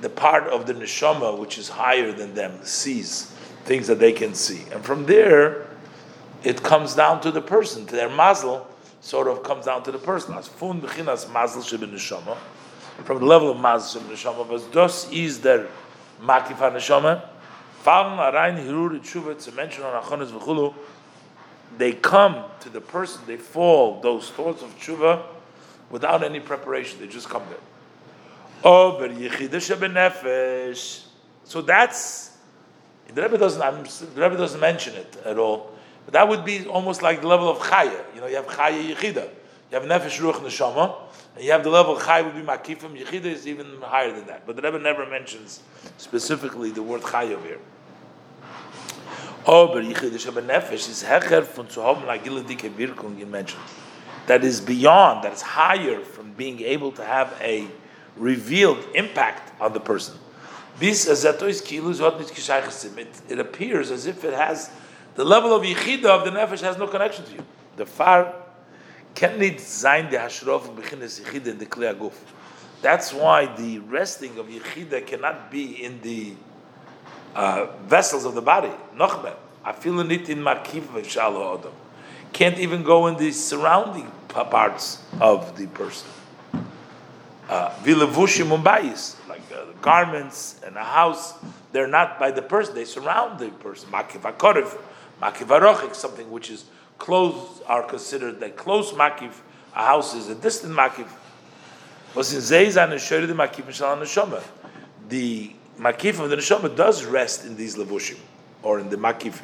the 0.00 0.10
part 0.10 0.48
of 0.48 0.66
the 0.66 0.74
neshama 0.74 1.38
which 1.38 1.58
is 1.58 1.68
higher 1.68 2.10
than 2.10 2.34
them 2.34 2.58
sees 2.64 3.26
things 3.64 3.86
that 3.86 4.00
they 4.00 4.12
can 4.12 4.34
see, 4.34 4.64
and 4.72 4.84
from 4.84 5.06
there 5.06 5.68
it 6.42 6.62
comes 6.62 6.94
down 6.94 7.20
to 7.20 7.30
the 7.30 7.40
person, 7.40 7.86
to 7.86 7.94
their 7.94 8.10
mazel, 8.10 8.66
sort 9.00 9.28
of 9.28 9.42
comes 9.42 9.66
down 9.66 9.82
to 9.84 9.92
the 9.92 9.98
person. 9.98 10.34
As 10.34 10.48
fun 10.48 10.80
bechinas 10.80 11.30
mazel 11.32 11.62
neshama, 11.62 12.36
from 13.04 13.18
the 13.18 13.24
level 13.24 13.50
of 13.50 13.58
mazel 13.58 14.02
shebe 14.02 14.12
neshama, 14.12 14.48
but 14.48 14.72
dos 14.72 15.10
is 15.10 15.40
their 15.40 15.66
makifa 16.22 16.72
neshama. 16.72 17.26
Fallen 17.82 18.18
arayin 18.18 18.64
hirur 18.64 19.00
tshuva 19.00 19.42
to 19.42 19.52
mention 19.52 19.84
on 19.84 20.02
achonis 20.02 20.30
v'chulu. 20.30 20.74
They 21.78 21.92
come 21.92 22.44
to 22.60 22.68
the 22.68 22.80
person, 22.80 23.22
they 23.26 23.36
fall 23.36 24.00
those 24.00 24.28
thoughts 24.30 24.62
of 24.62 24.76
tshuva 24.78 25.22
without 25.88 26.22
any 26.22 26.40
preparation. 26.40 27.00
They 27.00 27.06
just 27.06 27.28
come 27.28 27.44
there. 27.48 27.58
Oh, 28.62 28.98
but 28.98 29.12
nefesh. 29.12 31.06
So 31.44 31.62
that's 31.62 32.36
the 33.14 33.22
Rebbe 33.22 33.38
doesn't. 33.38 34.14
the 34.14 34.20
Rebbe 34.20 34.36
doesn't 34.36 34.60
mention 34.60 34.94
it 34.94 35.16
at 35.24 35.38
all. 35.38 35.72
But 36.10 36.18
that 36.18 36.28
would 36.28 36.44
be 36.44 36.66
almost 36.66 37.02
like 37.02 37.20
the 37.20 37.28
level 37.28 37.48
of 37.48 37.58
chaya. 37.58 38.02
You 38.16 38.20
know, 38.20 38.26
you 38.26 38.34
have 38.34 38.46
chaya 38.46 38.94
yichida, 38.94 39.28
you 39.70 39.78
have 39.78 39.84
nefesh 39.84 40.18
ruach 40.18 40.40
neshama, 40.40 40.96
and 41.36 41.44
you 41.44 41.52
have 41.52 41.62
the 41.62 41.70
level 41.70 41.96
of 41.96 42.02
chaya 42.02 42.24
would 42.24 42.34
be 42.34 42.42
makifim. 42.42 42.98
Yichida 43.00 43.26
is 43.26 43.46
even 43.46 43.80
higher 43.80 44.12
than 44.12 44.26
that. 44.26 44.44
But 44.44 44.56
the 44.56 44.62
Rebbe 44.62 44.80
never 44.80 45.06
mentions 45.06 45.62
specifically 45.98 46.72
the 46.72 46.82
word 46.82 47.02
chaya 47.02 47.40
here. 47.44 47.60
Oh, 49.46 49.68
but 49.68 49.84
yichida 49.84 50.18
sheba 50.18 50.42
nefesh 50.42 50.88
is 50.88 51.04
hecher 51.04 51.44
von 51.44 51.70
zu 51.70 51.80
haben 51.80 52.04
la 52.04 52.16
giladike 52.16 52.68
wirkung 52.74 53.16
you 53.16 53.26
mentioned. 53.26 53.62
That 54.26 54.42
is 54.42 54.60
beyond, 54.60 55.22
that 55.22 55.32
is 55.32 55.42
higher 55.42 56.00
from 56.00 56.32
being 56.32 56.60
able 56.60 56.90
to 56.92 57.04
have 57.04 57.38
a 57.40 57.68
revealed 58.16 58.84
impact 58.96 59.52
on 59.60 59.72
the 59.74 59.80
person. 59.80 60.18
It 60.80 61.08
appears 63.38 63.90
as 63.90 64.06
if 64.06 64.24
it 64.24 64.32
has 64.34 64.70
the 65.14 65.24
level 65.24 65.54
of 65.54 65.62
yichida 65.62 66.06
of 66.06 66.24
the 66.24 66.30
nefesh 66.30 66.60
has 66.60 66.78
no 66.78 66.86
connection 66.86 67.24
to 67.24 67.32
you. 67.32 67.44
The 67.76 67.86
far 67.86 68.34
can 69.14 69.38
need 69.38 69.58
zayin 69.58 70.10
the 70.10 70.16
hashrof 70.18 70.74
b'chines 70.74 71.20
yichida 71.20 71.48
in 71.48 71.58
the 71.58 71.66
klei 71.66 71.94
guf. 71.94 72.14
That's 72.82 73.12
why 73.12 73.46
the 73.56 73.80
resting 73.80 74.38
of 74.38 74.46
yichida 74.46 75.06
cannot 75.06 75.50
be 75.50 75.84
in 75.84 76.00
the 76.02 76.34
uh, 77.34 77.66
vessels 77.86 78.24
of 78.24 78.34
the 78.34 78.42
body. 78.42 78.72
Nochbe, 78.96 79.34
I 79.64 79.72
feel 79.72 80.00
it 80.00 80.28
in 80.28 80.38
makiv 80.38 80.82
v'shalo 80.82 81.60
odom. 81.60 81.72
Can't 82.32 82.58
even 82.58 82.82
go 82.82 83.06
in 83.08 83.16
the 83.16 83.32
surrounding 83.32 84.10
parts 84.28 85.02
of 85.20 85.56
the 85.56 85.66
person. 85.66 86.08
Uh, 87.48 87.70
Vilavushim 87.82 88.52
uh, 88.52 89.28
like 89.28 89.42
uh, 89.52 89.64
garments 89.82 90.60
and 90.64 90.76
a 90.76 90.84
house, 90.84 91.34
they're 91.72 91.88
not 91.88 92.20
by 92.20 92.30
the 92.30 92.42
person; 92.42 92.76
they 92.76 92.84
surround 92.84 93.40
the 93.40 93.48
person. 93.48 93.90
Makiv 93.90 94.20
akorev 94.20 94.78
Makiv 95.20 95.94
something 95.94 96.30
which 96.30 96.50
is 96.50 96.64
close, 96.98 97.60
are 97.66 97.82
considered 97.82 98.40
that 98.40 98.56
close 98.56 98.92
makiv. 98.92 99.32
A 99.74 99.84
house 99.84 100.14
is 100.14 100.28
a 100.28 100.34
distant 100.34 100.74
makiv. 100.74 101.08
Was 102.14 102.32
in 102.32 102.40
Zeizan 102.40 102.92
and 102.92 103.28
the 103.28 103.34
makiv 103.34 103.64
neshama. 103.64 104.42
The 105.08 105.52
makif 105.78 106.20
of 106.20 106.30
the 106.30 106.36
neshama 106.36 106.74
does 106.74 107.04
rest 107.04 107.44
in 107.44 107.56
these 107.56 107.76
levushim 107.76 108.18
or 108.62 108.80
in 108.80 108.88
the 108.88 108.96
makif. 108.96 109.40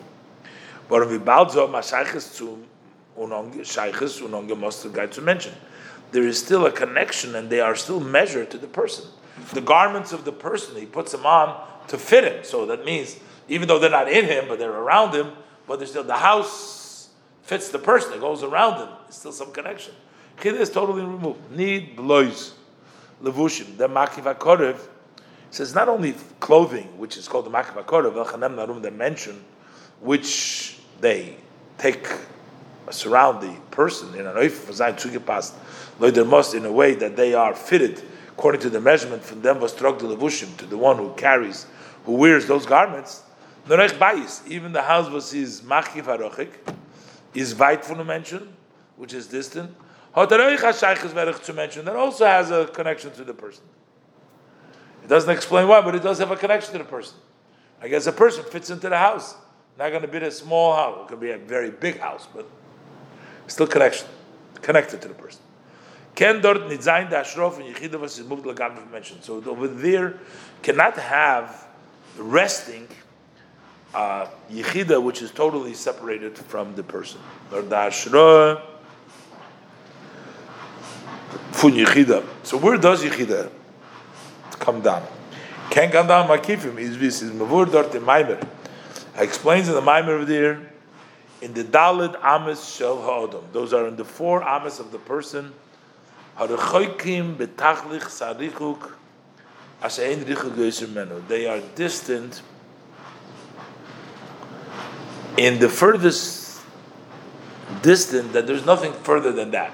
But 0.89 1.03
if 1.03 1.11
we 1.11 1.19
balzo 1.19 1.69
mashayches 1.69 2.37
to 2.39 2.65
unonge 3.19 3.61
shayches 3.61 4.21
unonge 4.27 4.59
most 4.59 4.91
guy 4.93 5.07
to 5.07 5.21
mention, 5.21 5.53
there 6.13 6.27
is 6.27 6.39
still 6.39 6.67
a 6.67 6.73
connection 6.73 7.35
and 7.35 7.51
they 7.51 7.61
are 7.61 7.75
still 7.75 8.01
measured 8.01 8.51
to 8.51 8.59
the 8.59 8.69
person. 8.69 9.05
The 9.53 9.61
garments 9.61 10.13
of 10.13 10.25
the 10.25 10.33
person 10.33 10.77
he 10.77 10.87
puts 10.87 11.13
them 11.13 11.27
on 11.27 11.67
to 11.89 11.99
fit 11.99 12.25
him. 12.25 12.45
So 12.45 12.67
that 12.67 12.85
means 12.85 13.19
even 13.49 13.69
though 13.69 13.79
they're 13.79 13.91
not 13.91 14.11
in 14.11 14.25
him, 14.25 14.47
but 14.49 14.59
they're 14.59 14.73
around 14.73 15.15
him, 15.15 15.33
but 15.67 15.87
still 15.87 16.05
the 16.05 16.15
house 16.15 17.11
fits 17.43 17.69
the 17.69 17.79
person 17.79 18.11
that 18.13 18.21
goes 18.21 18.43
around 18.43 18.79
him. 18.79 18.89
There's 19.05 19.17
still 19.17 19.33
some 19.33 19.53
connection. 19.53 19.95
Chida 20.39 20.61
is 20.61 20.71
totally 20.71 21.03
removed. 21.03 21.51
Need 21.51 21.97
blois, 21.97 22.53
levushim. 23.23 23.77
The 23.77 23.89
makiv 23.89 24.35
akorev 24.35 24.79
says 25.51 25.75
not 25.75 25.89
only 25.89 26.15
clothing, 26.41 26.99
which 26.99 27.17
is 27.17 27.29
called 27.29 27.47
the 27.47 27.51
makiv 27.51 27.83
akorev, 27.83 28.13
elchanem 28.13 28.55
narum, 28.57 28.83
they 28.83 28.91
mention, 28.91 29.45
which 30.01 30.79
they 31.01 31.37
take 31.79 32.09
surround 32.91 33.43
the 33.43 33.53
person 33.71 34.15
in 34.15 34.27
an 34.27 34.37
oif 34.37 34.71
zayin 34.73 34.95
tzugipas 34.95 35.53
loider 35.99 36.27
most 36.27 36.55
in 36.55 36.65
a 36.65 36.71
way 36.71 36.95
that 36.95 37.17
they 37.17 37.35
are 37.35 37.53
fitted 37.53 38.01
according 38.37 38.61
to 38.61 38.69
the 38.69 38.81
measurement 38.81 39.23
from 39.23 39.41
them 39.41 39.61
was 39.61 39.73
the 39.73 39.83
levushim 39.83 40.55
to 40.59 40.67
the 40.67 40.77
one 40.77 40.99
who 40.99 41.11
carries, 41.15 41.67
who 42.05 42.13
wears 42.13 42.47
those 42.47 42.67
garments. 42.67 43.23
Norech 43.67 43.99
Bayis, 43.99 44.47
even 44.47 44.73
the 44.73 44.83
house 44.83 45.11
was 45.11 45.31
his 45.33 45.61
Machif 45.61 46.05
Harochik, 46.05 46.51
is 47.35 47.55
weit 47.55 47.85
from 47.85 47.99
the 47.99 48.05
mention, 48.05 48.55
which 48.97 49.13
is 49.13 49.27
distant. 49.27 49.75
Hotaroich 50.17 50.59
HaShaykh 50.59 51.05
is 51.05 51.13
very 51.13 51.35
to 51.35 51.53
mention, 51.53 51.85
that 51.85 51.97
also 51.97 52.25
has 52.25 52.51
a 52.51 52.67
connection 52.67 53.11
to 53.13 53.25
the 53.25 53.35
person. 53.35 53.65
It 55.03 55.09
doesn't 55.09 55.31
explain 55.31 55.69
why, 55.69 55.81
but 55.83 55.95
it 55.95 56.03
does 56.03 56.19
have 56.19 56.31
a 56.31 56.37
connection 56.37 56.73
to 56.73 56.79
the 56.79 56.85
person. 56.85 57.17
I 57.83 57.89
guess 57.89 58.07
a 58.07 58.13
person 58.13 58.45
fits 58.45 58.71
into 58.71 58.89
the 58.89 58.97
house. 58.97 59.35
Not 59.79 59.91
going 59.91 60.03
to 60.03 60.09
be 60.09 60.19
a 60.19 60.31
small 60.31 60.75
house. 60.75 61.01
It 61.03 61.09
could 61.09 61.21
be 61.21 61.31
a 61.33 61.39
very 61.39 61.71
big 61.71 61.99
house, 61.99 62.27
but 62.35 62.49
still 63.47 63.67
connection, 63.67 64.09
connected 64.63 65.03
to 65.03 65.09
the 65.09 65.15
person. 65.15 65.43
Ken 66.15 66.41
dort 66.41 66.57
nitzayin 66.63 67.11
da 67.11 67.23
ashrof 67.23 67.61
and 67.61 67.75
yichida 67.75 68.01
was 68.01 68.19
moved 68.23 68.47
lagam 68.47 68.91
mentioned. 68.91 69.23
So 69.23 69.45
over 69.45 69.69
there 69.69 70.19
cannot 70.63 70.97
have 70.97 71.69
resting 72.17 72.89
uh, 73.95 74.27
yichida, 74.51 75.03
which 75.03 75.23
is 75.23 75.31
totally 75.31 75.75
separated 75.75 76.37
from 76.37 76.75
the 76.75 76.83
person. 76.83 77.21
Fun 77.51 77.69
yichida. 81.73 82.25
So 82.43 82.59
where 82.59 82.77
does 82.77 83.03
yichida 83.03 83.51
come 84.53 84.81
down? 84.81 85.07
Can't 85.71 85.93
come 85.93 86.07
down 86.07 86.29
makifim. 86.29 86.79
Is 86.79 86.99
this 86.99 87.23
is 87.23 87.33
mavur 87.33 87.71
dort 87.71 87.93
the 87.93 87.99
maimer. 87.99 88.47
Explains 89.17 89.69
in 89.69 89.75
the 89.75 89.81
maimer 89.81 90.09
over 90.09 90.25
there 90.25 90.61
in 91.43 91.53
the 91.53 91.65
dalid 91.65 92.15
ames 92.25 92.69
shel 92.69 93.03
ha'odom. 93.03 93.45
Those 93.53 93.73
are 93.73 93.89
in 93.89 93.97
the 93.97 94.05
four 94.05 94.43
ames 94.43 94.81
of 94.81 94.93
the 94.93 94.99
person. 94.99 95.53
Harachoikim 96.39 97.37
betachlich 97.37 98.03
sarichuk. 98.03 98.93
They 101.29 101.47
are 101.47 101.61
distant 101.75 102.43
in 105.37 105.59
the 105.59 105.69
furthest 105.69 106.61
distance 107.83 108.33
that 108.33 108.47
there's 108.47 108.65
nothing 108.65 108.93
further 108.93 109.33
than 109.33 109.51
that. 109.51 109.73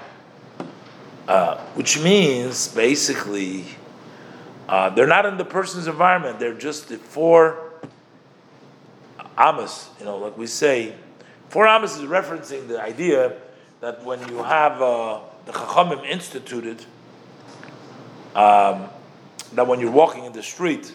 Uh, 1.27 1.57
which 1.75 2.01
means 2.01 2.67
basically 2.67 3.63
uh, 4.67 4.89
they're 4.89 5.07
not 5.07 5.25
in 5.25 5.37
the 5.37 5.45
person's 5.45 5.87
environment, 5.87 6.37
they're 6.37 6.53
just 6.53 6.89
the 6.89 6.97
four 6.97 7.71
amas, 9.37 9.89
you 9.99 10.05
know, 10.05 10.17
like 10.17 10.37
we 10.37 10.47
say. 10.47 10.93
Four 11.47 11.67
amas 11.67 11.97
is 11.97 12.03
referencing 12.03 12.67
the 12.67 12.81
idea 12.81 13.33
that 13.79 14.03
when 14.03 14.19
you 14.27 14.43
have 14.43 14.81
uh, 14.81 15.19
the 15.45 15.53
Chachamim 15.53 16.05
instituted, 16.05 16.83
um, 18.35 18.89
that 19.53 19.67
when 19.67 19.79
you're 19.79 19.91
walking 19.91 20.25
in 20.25 20.33
the 20.33 20.43
street, 20.43 20.93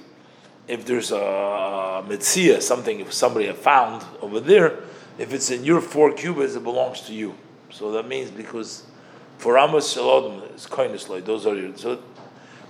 if 0.68 0.84
there's 0.84 1.10
a 1.10 2.04
mitzvah, 2.08 2.60
something 2.60 3.00
if 3.00 3.12
somebody 3.12 3.46
have 3.46 3.58
found 3.58 4.04
over 4.20 4.38
there, 4.38 4.80
if 5.18 5.32
it's 5.32 5.50
in 5.50 5.64
your 5.64 5.80
four 5.80 6.12
cubits, 6.12 6.54
it 6.54 6.62
belongs 6.62 7.00
to 7.02 7.14
you. 7.14 7.34
So 7.70 7.90
that 7.92 8.06
means 8.06 8.30
because 8.30 8.84
for 9.38 9.58
Amos 9.58 9.92
Shalom 9.92 10.42
is 10.54 10.66
kindness 10.66 11.08
like 11.08 11.24
those 11.24 11.46
are 11.46 11.54
your 11.54 11.76
so 11.76 12.02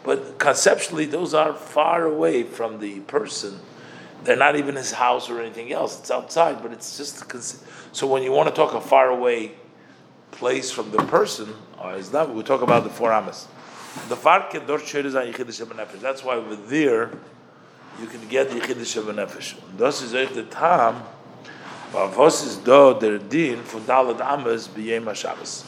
but 0.05 0.39
conceptually 0.39 1.07
those 1.07 1.35
are 1.35 1.53
far 1.55 2.05
away 2.05 2.43
from 2.43 2.81
the 2.81 3.01
person 3.01 3.59
They're 4.25 4.37
not 4.37 4.57
even 4.57 4.77
his 4.77 4.93
house 4.93 5.31
or 5.31 5.41
anything 5.41 5.73
else. 5.73 6.01
It's 6.01 6.11
outside, 6.11 6.63
but 6.63 6.73
it's 6.73 6.97
just 6.97 7.25
so 7.93 8.07
when 8.07 8.23
you 8.23 8.33
want 8.33 8.49
to 8.49 8.55
talk 8.55 8.75
a 8.75 8.81
far 8.81 9.11
away 9.11 9.53
place 10.31 10.71
from 10.71 10.91
the 10.91 10.99
person, 10.99 11.55
or 11.81 11.95
is 11.95 12.11
that 12.11 12.35
we 12.35 12.43
talk 12.43 12.63
about 12.63 12.85
the 12.85 12.91
four 12.91 13.13
amas. 13.13 13.47
The 14.09 14.17
far 14.17 14.49
kedor 14.51 14.79
nefesh. 14.79 16.01
That's 16.01 16.25
why 16.25 16.39
we're 16.39 16.57
there 16.57 17.13
you 18.01 18.07
can 18.07 18.27
get 18.29 18.51
the 18.51 18.61
yichidish 18.61 19.01
nefesh. 19.15 19.55
Das 19.77 20.03
is 20.03 20.13
the 20.13 20.45
time. 20.45 21.03
Was 21.93 22.45
is 22.45 22.57
do 22.59 22.99
der 23.01 23.19
din 23.19 23.63
for 23.63 23.81
dalad 23.81 24.21
amas 24.21 24.69
b'yem 24.69 25.15
Shabbos. 25.15 25.65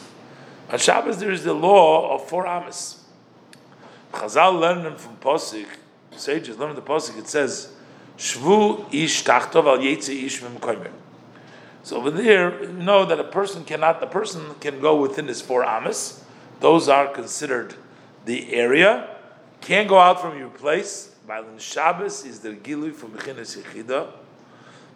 On 0.71 0.79
Shabbos 0.79 1.19
there 1.19 1.31
is 1.31 1.45
the 1.45 1.55
law 1.55 2.15
of 2.15 2.29
four 2.29 2.47
amas. 2.47 3.05
Chazal 4.13 4.61
learning 4.61 4.97
from 4.97 5.17
Posik, 5.17 5.67
sages 6.17 6.59
learning 6.59 6.77
the 6.77 6.83
Posik, 6.83 7.19
it 7.19 7.29
says, 7.29 7.73
Shvu 8.19 8.93
ish 8.93 9.25
tachtov 9.25 9.67
al 9.67 9.79
yetze 9.79 10.11
ish 10.11 10.43
v'mkoimer. 10.43 10.91
So 11.83 11.97
over 11.97 12.11
there, 12.11 12.65
you 12.65 12.73
know 12.73 13.07
that 13.07 13.19
a 13.19 13.25
person 13.25 13.65
cannot, 13.65 14.03
a 14.03 14.07
person 14.07 14.55
can 14.61 14.81
go 14.81 15.01
within 15.01 15.29
his 15.29 15.41
four 15.41 15.65
amas. 15.65 16.23
Those 16.61 16.89
are 16.89 17.09
considered 17.09 17.75
the 18.27 18.53
area. 18.53 19.17
Can't 19.63 19.89
go 19.89 19.99
out 19.99 20.21
from 20.21 20.39
your 20.39 20.51
place. 20.51 21.10
While 21.31 21.47
in 21.47 21.59
Shabbos 21.59 22.25
is 22.25 22.41
the 22.41 22.55
gilui 22.55 22.93
from 22.93 23.13
Bechinas 23.13 23.57
Yechida. 23.57 24.09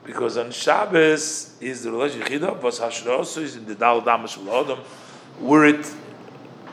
Because 0.03 0.37
on 0.37 0.51
Shabbos 0.51 1.57
is 1.61 1.85
the 1.85 1.93
relation 1.93 2.23
Yechida, 2.23 2.61
but 2.61 2.75
Hashrosu 2.75 3.43
is 3.43 3.55
in 3.55 3.67
the 3.67 3.77
Dal 3.77 4.03
Damash 4.03 4.37
Adam, 4.49 4.81
where 5.39 5.65
it 5.65 5.89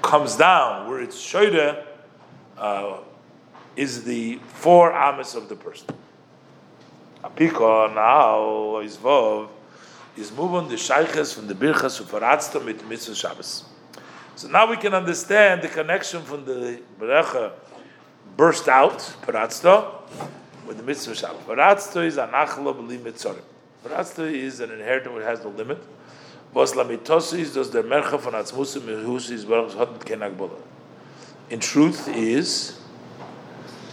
comes 0.02 0.36
down, 0.36 0.90
where 0.90 1.00
it's 1.00 1.16
Shoida, 1.16 1.86
uh, 2.58 3.02
is 3.76 4.04
the 4.04 4.40
four 4.48 4.92
amas 4.94 5.36
of 5.36 5.48
the 5.48 5.56
person. 5.56 5.90
Apiko 7.24 7.94
now 7.94 8.80
is 8.80 8.98
Vov 8.98 9.48
is 10.18 10.32
moving 10.32 10.70
the 10.70 10.76
shaykhs 10.76 11.36
from 11.36 11.46
the 11.46 11.54
birchas 11.54 12.02
ufaratzta 12.02 12.66
mit 12.66 12.84
mitzvah 12.90 13.14
Shabbos. 13.14 13.66
So 14.36 14.48
now 14.48 14.68
we 14.68 14.78
can 14.78 14.96
understand 14.96 15.62
the 15.62 15.68
connection 15.68 16.24
from 16.24 16.46
the 16.46 16.82
berecha 17.00 17.52
burst 18.38 18.68
out 18.68 19.00
paratzta 19.22 19.92
with 20.68 20.78
the 20.78 20.84
mitzvah 20.84 21.16
Shabbos. 21.16 21.42
Paratzta 21.44 22.06
is 22.06 22.18
anachla 22.18 22.76
b'li 22.76 23.00
mitzorim. 23.00 23.42
Paratzta 23.86 24.32
is 24.32 24.60
an 24.60 24.72
inheritance 24.72 25.16
which 25.16 25.26
has 25.26 25.44
no 25.44 25.50
limit. 25.50 25.80
Was 26.54 26.74
lamitosis 26.74 27.54
does 27.54 27.72
the 27.72 27.82
mercha 27.82 28.20
von 28.20 28.34
atzmusim 28.34 28.82
mehusis 28.82 29.48
baruch 29.48 29.74
hot 29.74 30.00
kenag 30.00 30.50
In 31.50 31.60
truth, 31.60 32.08
is 32.10 32.80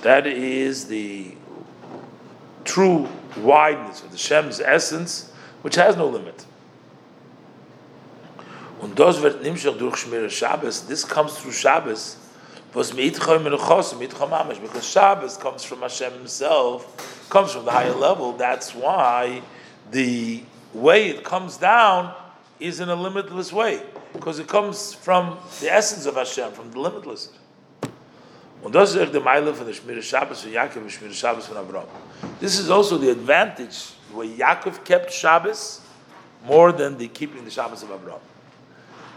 that 0.02 0.26
is 0.26 0.86
the 0.88 1.34
true 2.64 3.08
wideness 3.36 4.02
of 4.02 4.10
the 4.10 4.18
Shem's 4.18 4.60
essence 4.60 5.32
which 5.62 5.74
has 5.76 5.96
no 5.96 6.06
limit. 6.06 6.44
Und 8.80 8.96
das 8.96 9.20
wird 9.20 9.42
nimshach 9.42 9.76
durch 9.76 10.04
Shmir 10.04 10.30
Shabbos, 10.30 10.86
this 10.86 11.04
comes 11.04 11.36
through 11.36 11.52
Shabbos, 11.52 12.16
was 12.78 12.92
mitchom 12.92 13.42
menachos, 13.42 13.92
mitchom 13.94 14.62
because 14.62 14.88
Shabbos 14.88 15.36
comes 15.36 15.64
from 15.64 15.80
Hashem 15.80 16.12
himself, 16.12 17.28
comes 17.28 17.52
from 17.52 17.64
the 17.64 17.72
higher 17.72 17.92
level, 17.92 18.34
that's 18.34 18.72
why 18.72 19.42
the 19.90 20.44
way 20.72 21.08
it 21.08 21.24
comes 21.24 21.56
down 21.56 22.14
is 22.60 22.78
in 22.78 22.88
a 22.88 22.94
limitless 22.94 23.52
way, 23.52 23.82
because 24.12 24.38
it 24.38 24.46
comes 24.46 24.94
from 24.94 25.38
the 25.60 25.68
essence 25.68 26.06
of 26.06 26.14
Hashem, 26.14 26.52
from 26.52 26.70
the 26.70 26.78
limitless. 26.78 27.30
Und 28.62 28.72
das 28.72 28.94
ist 28.94 29.12
der 29.12 29.20
Meile 29.20 29.52
von 29.54 29.66
der 29.66 30.02
Shabbos 30.02 30.42
von 30.42 30.52
Yaakov 30.52 30.76
und 30.76 31.14
Shabbos 31.14 31.46
von. 31.46 31.84
This 32.38 32.60
is 32.60 32.70
also 32.70 32.96
the 32.96 33.10
advantage 33.10 33.90
where 34.12 34.26
Yaakov 34.26 34.84
kept 34.84 35.12
Shabbos 35.12 35.80
more 36.46 36.70
than 36.70 36.96
the 36.96 37.08
keeping 37.08 37.44
the 37.44 37.50
Shabbos 37.50 37.82
of 37.82 37.90
Abraham. 37.90 38.20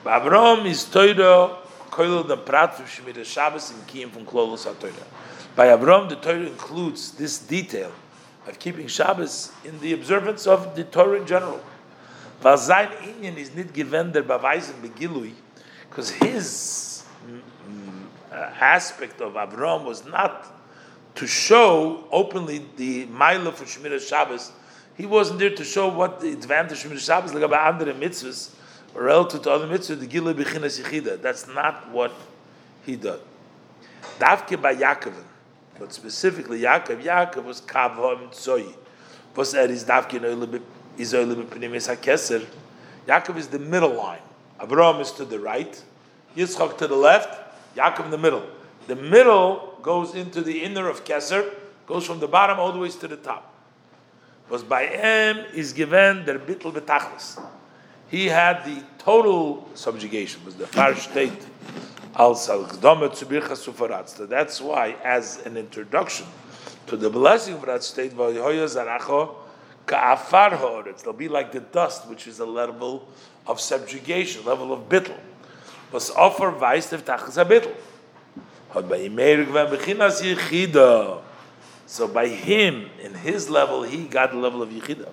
But 0.04 0.22
Abraham 0.22 0.66
is 0.66 0.84
Torah 0.86 1.61
koilel 1.92 2.28
the 2.28 2.38
prat 2.38 2.76
from 2.76 2.86
Shemitah 2.86 3.26
Shabbos 3.26 3.72
and 3.72 3.86
Kiyim 3.88 4.12
from 4.12 4.26
Klolos 4.26 4.66
HaTorah. 4.66 5.04
By 5.56 5.72
Abraham, 5.72 6.10
the 6.10 6.16
Torah 6.16 6.40
includes 6.40 7.12
this 7.12 7.38
detail 7.38 7.92
of 8.48 8.58
keeping 8.58 8.88
Shabbos 8.88 9.52
in 9.66 9.80
the 9.82 9.94
observance 9.94 10.48
of 10.48 10.76
the 10.76 10.86
Torah 10.86 11.20
in 11.20 11.28
general. 11.28 11.62
Sein 12.42 12.88
Inyan 12.88 13.38
is 13.38 13.54
nicht 13.54 13.74
gewend 13.74 14.14
der 14.14 14.24
Beweisen 14.24 14.82
begilui, 14.82 15.34
because 15.90 16.10
his 16.10 17.04
mm, 17.28 17.40
mm, 17.70 18.06
uh, 18.32 18.36
aspect 18.60 19.22
of 19.22 19.36
Abraham 19.36 19.86
was 19.86 20.06
not 20.06 20.48
to 21.14 21.28
show 21.28 22.08
openly 22.12 22.66
the 22.78 23.06
Mila 23.08 23.52
for 23.52 23.66
Shemitah 23.66 24.00
Shabbos 24.00 24.54
he 25.02 25.06
wasn't 25.06 25.40
there 25.40 25.50
to 25.50 25.64
show 25.64 25.88
what 25.88 26.20
the 26.22 26.32
advantage 26.32 26.86
of 26.86 27.00
Shabbos 27.00 27.34
like 27.34 27.44
about 27.44 27.74
andere 27.74 27.94
mitzvahs 27.94 28.52
relative 28.94 29.42
to 29.44 29.52
other 29.52 29.68
mitzvahs. 29.68 30.00
The 30.00 30.08
gila 30.08 30.34
bechinas 30.34 30.82
yichida. 30.82 31.22
That's 31.22 31.48
not 31.48 31.90
what 31.90 32.12
he 32.86 32.96
did. 32.96 33.20
Davke 34.20 34.62
by 34.62 34.76
Yaakov, 34.76 35.14
but 35.80 35.94
specifically 35.94 36.62
Yaakov. 36.62 37.04
Yaakov 37.04 37.44
was 37.44 37.62
kavam 37.62 38.30
tzoyi. 38.32 38.74
Was 39.36 39.54
er 39.56 39.70
is 39.70 39.84
davke 39.84 40.62
is 40.98 41.14
oile 41.14 41.36
b'pnimis 41.36 41.96
hakeser. 41.96 42.46
Yaakov 43.08 43.38
is 43.38 43.48
the 43.48 43.60
middle 43.60 43.94
line. 43.94 44.22
Abraham 44.62 45.02
is 45.02 45.12
to 45.12 45.26
the 45.26 45.40
right. 45.40 45.84
Yitzchak 46.36 46.78
to 46.78 46.88
the 46.88 46.96
left. 46.96 47.38
Yaakov 47.76 48.06
in 48.06 48.12
the 48.12 48.18
middle. 48.18 48.46
The 48.88 48.96
middle 48.96 49.78
goes 49.82 50.16
into 50.16 50.42
the 50.42 50.64
inner 50.64 50.90
of 50.90 51.04
Keser, 51.04 51.54
goes 51.88 52.06
from 52.06 52.20
the 52.20 52.28
bottom 52.28 52.60
all 52.60 52.72
the 52.72 52.80
way 52.80 52.90
to 52.90 53.08
the 53.08 53.16
top 53.16 53.52
was 54.52 54.64
by 54.64 54.86
him 54.86 55.46
is 55.56 55.72
given 55.72 56.26
der 56.26 56.38
bittel 56.38 56.74
betachlis. 56.74 57.42
He 58.12 58.28
had 58.28 58.66
the 58.66 58.84
total 59.00 59.68
subjugation, 59.74 60.44
was 60.44 60.56
the 60.56 60.68
far 60.68 60.94
state 60.96 61.48
al 62.14 62.36
That's 62.36 62.78
why, 64.62 64.98
as 65.02 65.38
an 65.46 65.56
introduction 65.56 66.26
to 66.88 66.98
the 66.98 67.10
blessing 67.10 67.54
of 67.54 67.66
that 67.66 67.84
state. 67.84 68.18
They'll 68.18 68.34
be 71.14 71.30
like 71.30 71.54
the 71.54 71.62
dust, 71.62 72.10
which 72.10 72.28
is 72.28 72.40
a 72.40 72.46
level 72.46 73.08
of 73.48 73.62
subjugation, 73.62 74.44
level 74.46 74.74
of 74.74 74.90
bittel. 74.90 75.16
Was 75.94 76.12
offer 76.12 76.52
weiß 76.52 76.90
der 76.90 76.98
tachlis 76.98 77.38
a 77.38 77.46
bittel. 77.46 77.74
Hat 78.74 78.90
bei 78.90 79.08
yichida. 79.08 81.22
So 81.92 82.08
by 82.08 82.30
him, 82.30 82.90
in 83.04 83.14
his 83.14 83.50
level, 83.50 83.84
he 83.84 84.06
got 84.06 84.32
the 84.32 84.38
level 84.38 84.62
of 84.62 84.70
Yechida. 84.70 85.10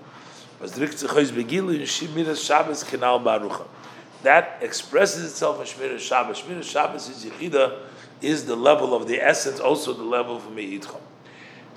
That 4.23 4.59
expresses 4.61 5.25
itself 5.31 5.61
in 5.61 5.67
Shmir 5.67 5.99
Shabbos. 5.99 6.41
Shmir 6.41 6.63
Shabbos 6.65 7.09
is 7.09 7.25
Yechida, 7.25 7.79
is 8.21 8.45
the 8.47 8.57
level 8.57 8.95
of 8.95 9.07
the 9.07 9.21
essence, 9.21 9.61
also 9.61 9.93
the 9.93 10.03
level 10.03 10.37
of 10.37 10.53
Me'itcham. 10.53 11.01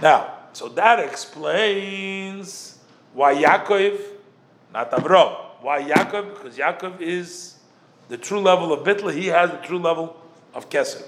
Now, 0.02 0.34
so 0.54 0.67
that 0.70 1.00
explains 1.00 2.80
why 3.13 3.36
Yaakov, 3.36 4.00
not 4.74 4.91
Avram. 4.91 5.36
Why 5.62 5.84
Yaakov? 5.84 6.34
Because 6.34 6.58
Yaakov 6.58 7.00
is 7.02 7.56
the 8.10 8.17
true 8.17 8.39
level 8.39 8.74
of 8.74 8.84
Bitla, 8.84 9.13
he 9.13 9.28
has 9.28 9.52
the 9.52 9.58
true 9.58 9.78
level 9.78 10.17
of 10.56 10.70
Keser. 10.70 11.04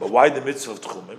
But 0.00 0.10
why 0.10 0.28
the 0.30 0.40
mitzvah 0.40 0.72
of 0.72 0.80
Tchumim? 0.80 1.18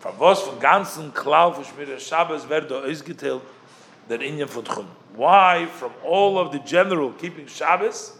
Von 0.00 0.12
was 0.18 0.42
von 0.42 0.60
ganzen 0.60 1.12
Klau 1.12 1.52
von 1.52 1.64
Shmir 1.64 1.98
Shabbos 1.98 2.48
wird 2.48 2.70
da 2.70 2.82
ausgeteilt 2.82 3.42
der 4.08 4.20
Inyan 4.20 4.48
von 4.48 4.64
Tchum. 4.64 4.86
Why, 5.16 5.66
from 5.66 5.92
all 6.04 6.38
of 6.38 6.52
the 6.52 6.60
general 6.60 7.12
keeping 7.12 7.48
Shabbos, 7.48 8.16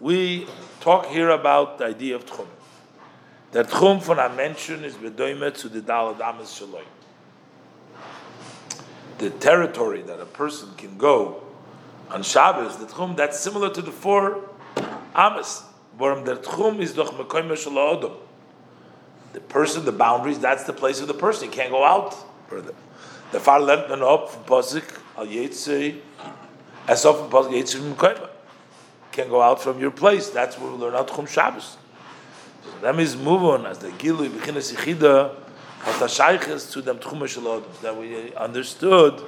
we 0.00 0.46
talk 0.80 1.06
here 1.06 1.30
about 1.30 1.78
the 1.78 1.86
idea 1.86 2.14
of 2.14 2.24
Tchum. 2.24 2.46
Der 3.52 3.64
Tchum 3.64 4.00
von 4.00 4.18
einem 4.18 4.36
Menschen 4.36 4.84
ist 4.84 5.00
bedoime 5.02 5.52
zu 5.52 5.68
der 5.68 5.82
Dalad 5.82 6.20
Ames 6.20 6.56
Shaloi. 6.56 6.84
The 9.18 9.30
territory 9.30 10.02
that 10.02 10.20
a 10.20 10.26
person 10.26 10.68
can 10.76 10.96
go 10.96 11.42
on 12.10 12.22
Shabbos, 12.22 12.76
the 12.76 12.86
Tchum, 12.86 13.16
that's 13.16 13.40
similar 13.40 13.70
to 13.70 13.82
the 13.82 13.90
four 13.90 14.48
Ames. 15.14 15.64
Warum 15.98 16.24
der 16.24 16.36
Tchum 16.36 16.80
is 16.80 16.94
doch 16.94 17.12
mekoyme 17.18 17.56
shel 17.56 18.18
The 19.36 19.42
person, 19.42 19.84
the 19.84 19.92
boundaries, 19.92 20.38
that's 20.38 20.64
the 20.64 20.72
place 20.72 21.02
of 21.02 21.08
the 21.08 21.14
person. 21.14 21.50
You 21.50 21.50
can't 21.50 21.70
go 21.70 21.84
out 21.84 22.16
further. 22.48 22.72
The 23.32 23.38
far 23.38 23.60
lernt 23.60 23.90
man 23.90 24.02
up 24.02 24.30
from 24.30 24.44
Posik 24.44 24.98
al 25.14 25.26
Yetzei, 25.26 26.00
as 26.88 27.04
often 27.04 27.28
Posik 27.28 27.70
from 27.70 27.94
mekoyme. 27.94 28.30
Can't 29.12 29.28
go 29.28 29.42
out 29.42 29.60
from 29.60 29.78
your 29.78 29.90
place. 29.90 30.30
That's 30.30 30.58
where 30.58 30.72
we 30.72 30.78
learn 30.78 30.94
out 30.94 31.08
Tchum 31.08 31.28
Shabbos. 31.28 31.76
So 32.64 32.70
that 32.80 32.96
means 32.96 33.14
move 33.14 33.44
on 33.44 33.66
as 33.66 33.76
the 33.76 33.90
Gilu 33.90 34.30
Bechinas 34.30 34.74
Yichida 34.74 35.34
what 35.84 36.00
the 36.00 36.58
to 36.72 36.80
them 36.80 36.98
Tchum 36.98 37.28
shel 37.28 37.60
That 37.82 37.94
we 37.94 38.34
understood 38.36 39.20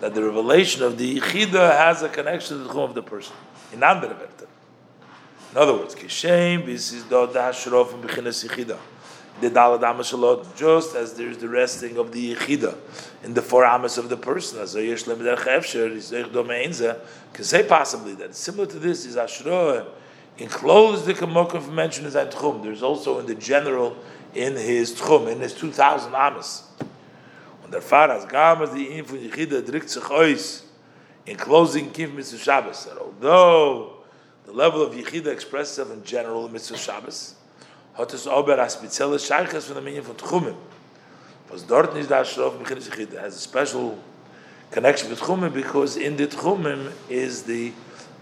that 0.00 0.16
the 0.16 0.24
revelation 0.24 0.82
of 0.82 0.98
the 0.98 1.20
Yichida 1.20 1.78
has 1.78 2.02
a 2.02 2.08
connection 2.08 2.58
to 2.58 2.64
the 2.64 2.70
Tchum 2.70 2.88
of 2.88 2.94
the 2.96 3.04
person. 3.04 3.36
In 3.72 3.84
andere 3.84 4.16
Werte. 4.16 4.48
In 5.52 5.58
other 5.58 5.74
words, 5.74 5.94
kishem 5.94 6.66
this 6.66 6.92
is 6.92 7.04
the 7.04 7.28
dashrof 7.28 7.94
in 7.94 8.02
bechinas 8.02 8.44
yichida. 8.44 8.76
The 9.44 9.50
dalad 9.50 9.80
amashalot, 9.80 10.56
just 10.56 10.96
as 10.96 11.14
there's 11.14 11.38
the 11.38 11.48
resting 11.48 11.98
of 11.98 12.12
the 12.12 12.34
yichida 12.34 12.74
in 13.22 13.34
the 13.34 13.42
four 13.42 13.64
amas 13.64 13.98
of 13.98 14.08
the 14.08 14.16
person. 14.16 14.58
As 14.58 14.74
yesh 14.74 15.04
can 15.04 15.18
say 17.44 17.62
possibly 17.62 18.14
that 18.14 18.34
similar 18.34 18.66
to 18.66 18.78
this 18.78 19.04
is 19.04 19.16
ashroa 19.16 19.86
enclosed 20.38 21.04
the 21.04 21.14
kamokim 21.14 21.72
mentioned 21.72 22.06
in 22.06 22.12
tchum. 22.12 22.62
There's 22.62 22.82
also 22.82 23.18
in 23.18 23.26
the 23.26 23.34
general 23.34 23.96
in 24.34 24.56
his 24.56 24.94
tchum 24.94 25.30
in 25.30 25.40
his 25.40 25.52
two 25.52 25.70
thousand 25.70 26.14
amas. 26.14 26.62
Und 27.62 27.70
der 27.70 27.82
Faras 27.82 28.26
gamas 28.26 28.74
die 28.74 28.98
in 28.98 29.04
von 29.04 29.18
yichida 29.18 29.62
drückt 29.62 29.90
sich 29.90 30.10
aus 30.10 30.62
in 31.26 31.36
closing 31.36 31.90
kiv 31.90 32.14
mitzvah 32.14 32.38
Shabbos. 32.38 32.88
Although 32.98 34.04
the 34.46 34.52
level 34.52 34.82
of 34.82 34.94
yichida 34.94 35.26
expresses 35.26 35.78
itself 35.78 35.92
in 35.92 36.02
general 36.02 36.46
in 36.46 36.52
mitzvah 36.52 36.78
Shabbos 36.78 37.34
hat 37.96 38.12
es 38.12 38.26
aber 38.26 38.58
a 38.58 38.68
spezielle 38.68 39.18
Scheiches 39.18 39.66
von 39.66 39.74
der 39.74 39.82
Minion 39.82 40.04
von 40.04 40.16
Tchumim. 40.16 40.56
Was 41.48 41.66
dort 41.66 41.94
nicht 41.94 42.10
da 42.10 42.24
schrof, 42.24 42.58
mich 42.58 42.68
nicht 42.68 42.82
sich 42.82 43.08
has 43.20 43.36
a 43.36 43.38
special 43.38 43.96
connection 44.70 45.10
with 45.10 45.20
Tchumim 45.20 45.52
because 45.52 45.96
in 45.96 46.16
the 46.16 46.26
Tchumim 46.26 46.90
is 47.08 47.44
the 47.44 47.72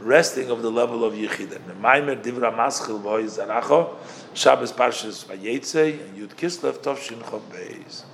resting 0.01 0.51
of 0.51 0.61
the 0.63 0.71
level 0.71 1.05
of 1.05 1.15
Yechida. 1.15 1.59
Meimer 1.81 2.17
divra 2.17 2.55
maschil 2.55 3.03
boi 3.03 3.25
zaracho, 3.25 3.97
Shabbos 4.35 4.73
parshas 4.73 5.25
vayetze, 5.25 5.99
Yud 6.15 6.35
Kislev 6.37 6.79
tovshin 6.79 7.23
chok 7.23 7.43
beis. 7.51 8.05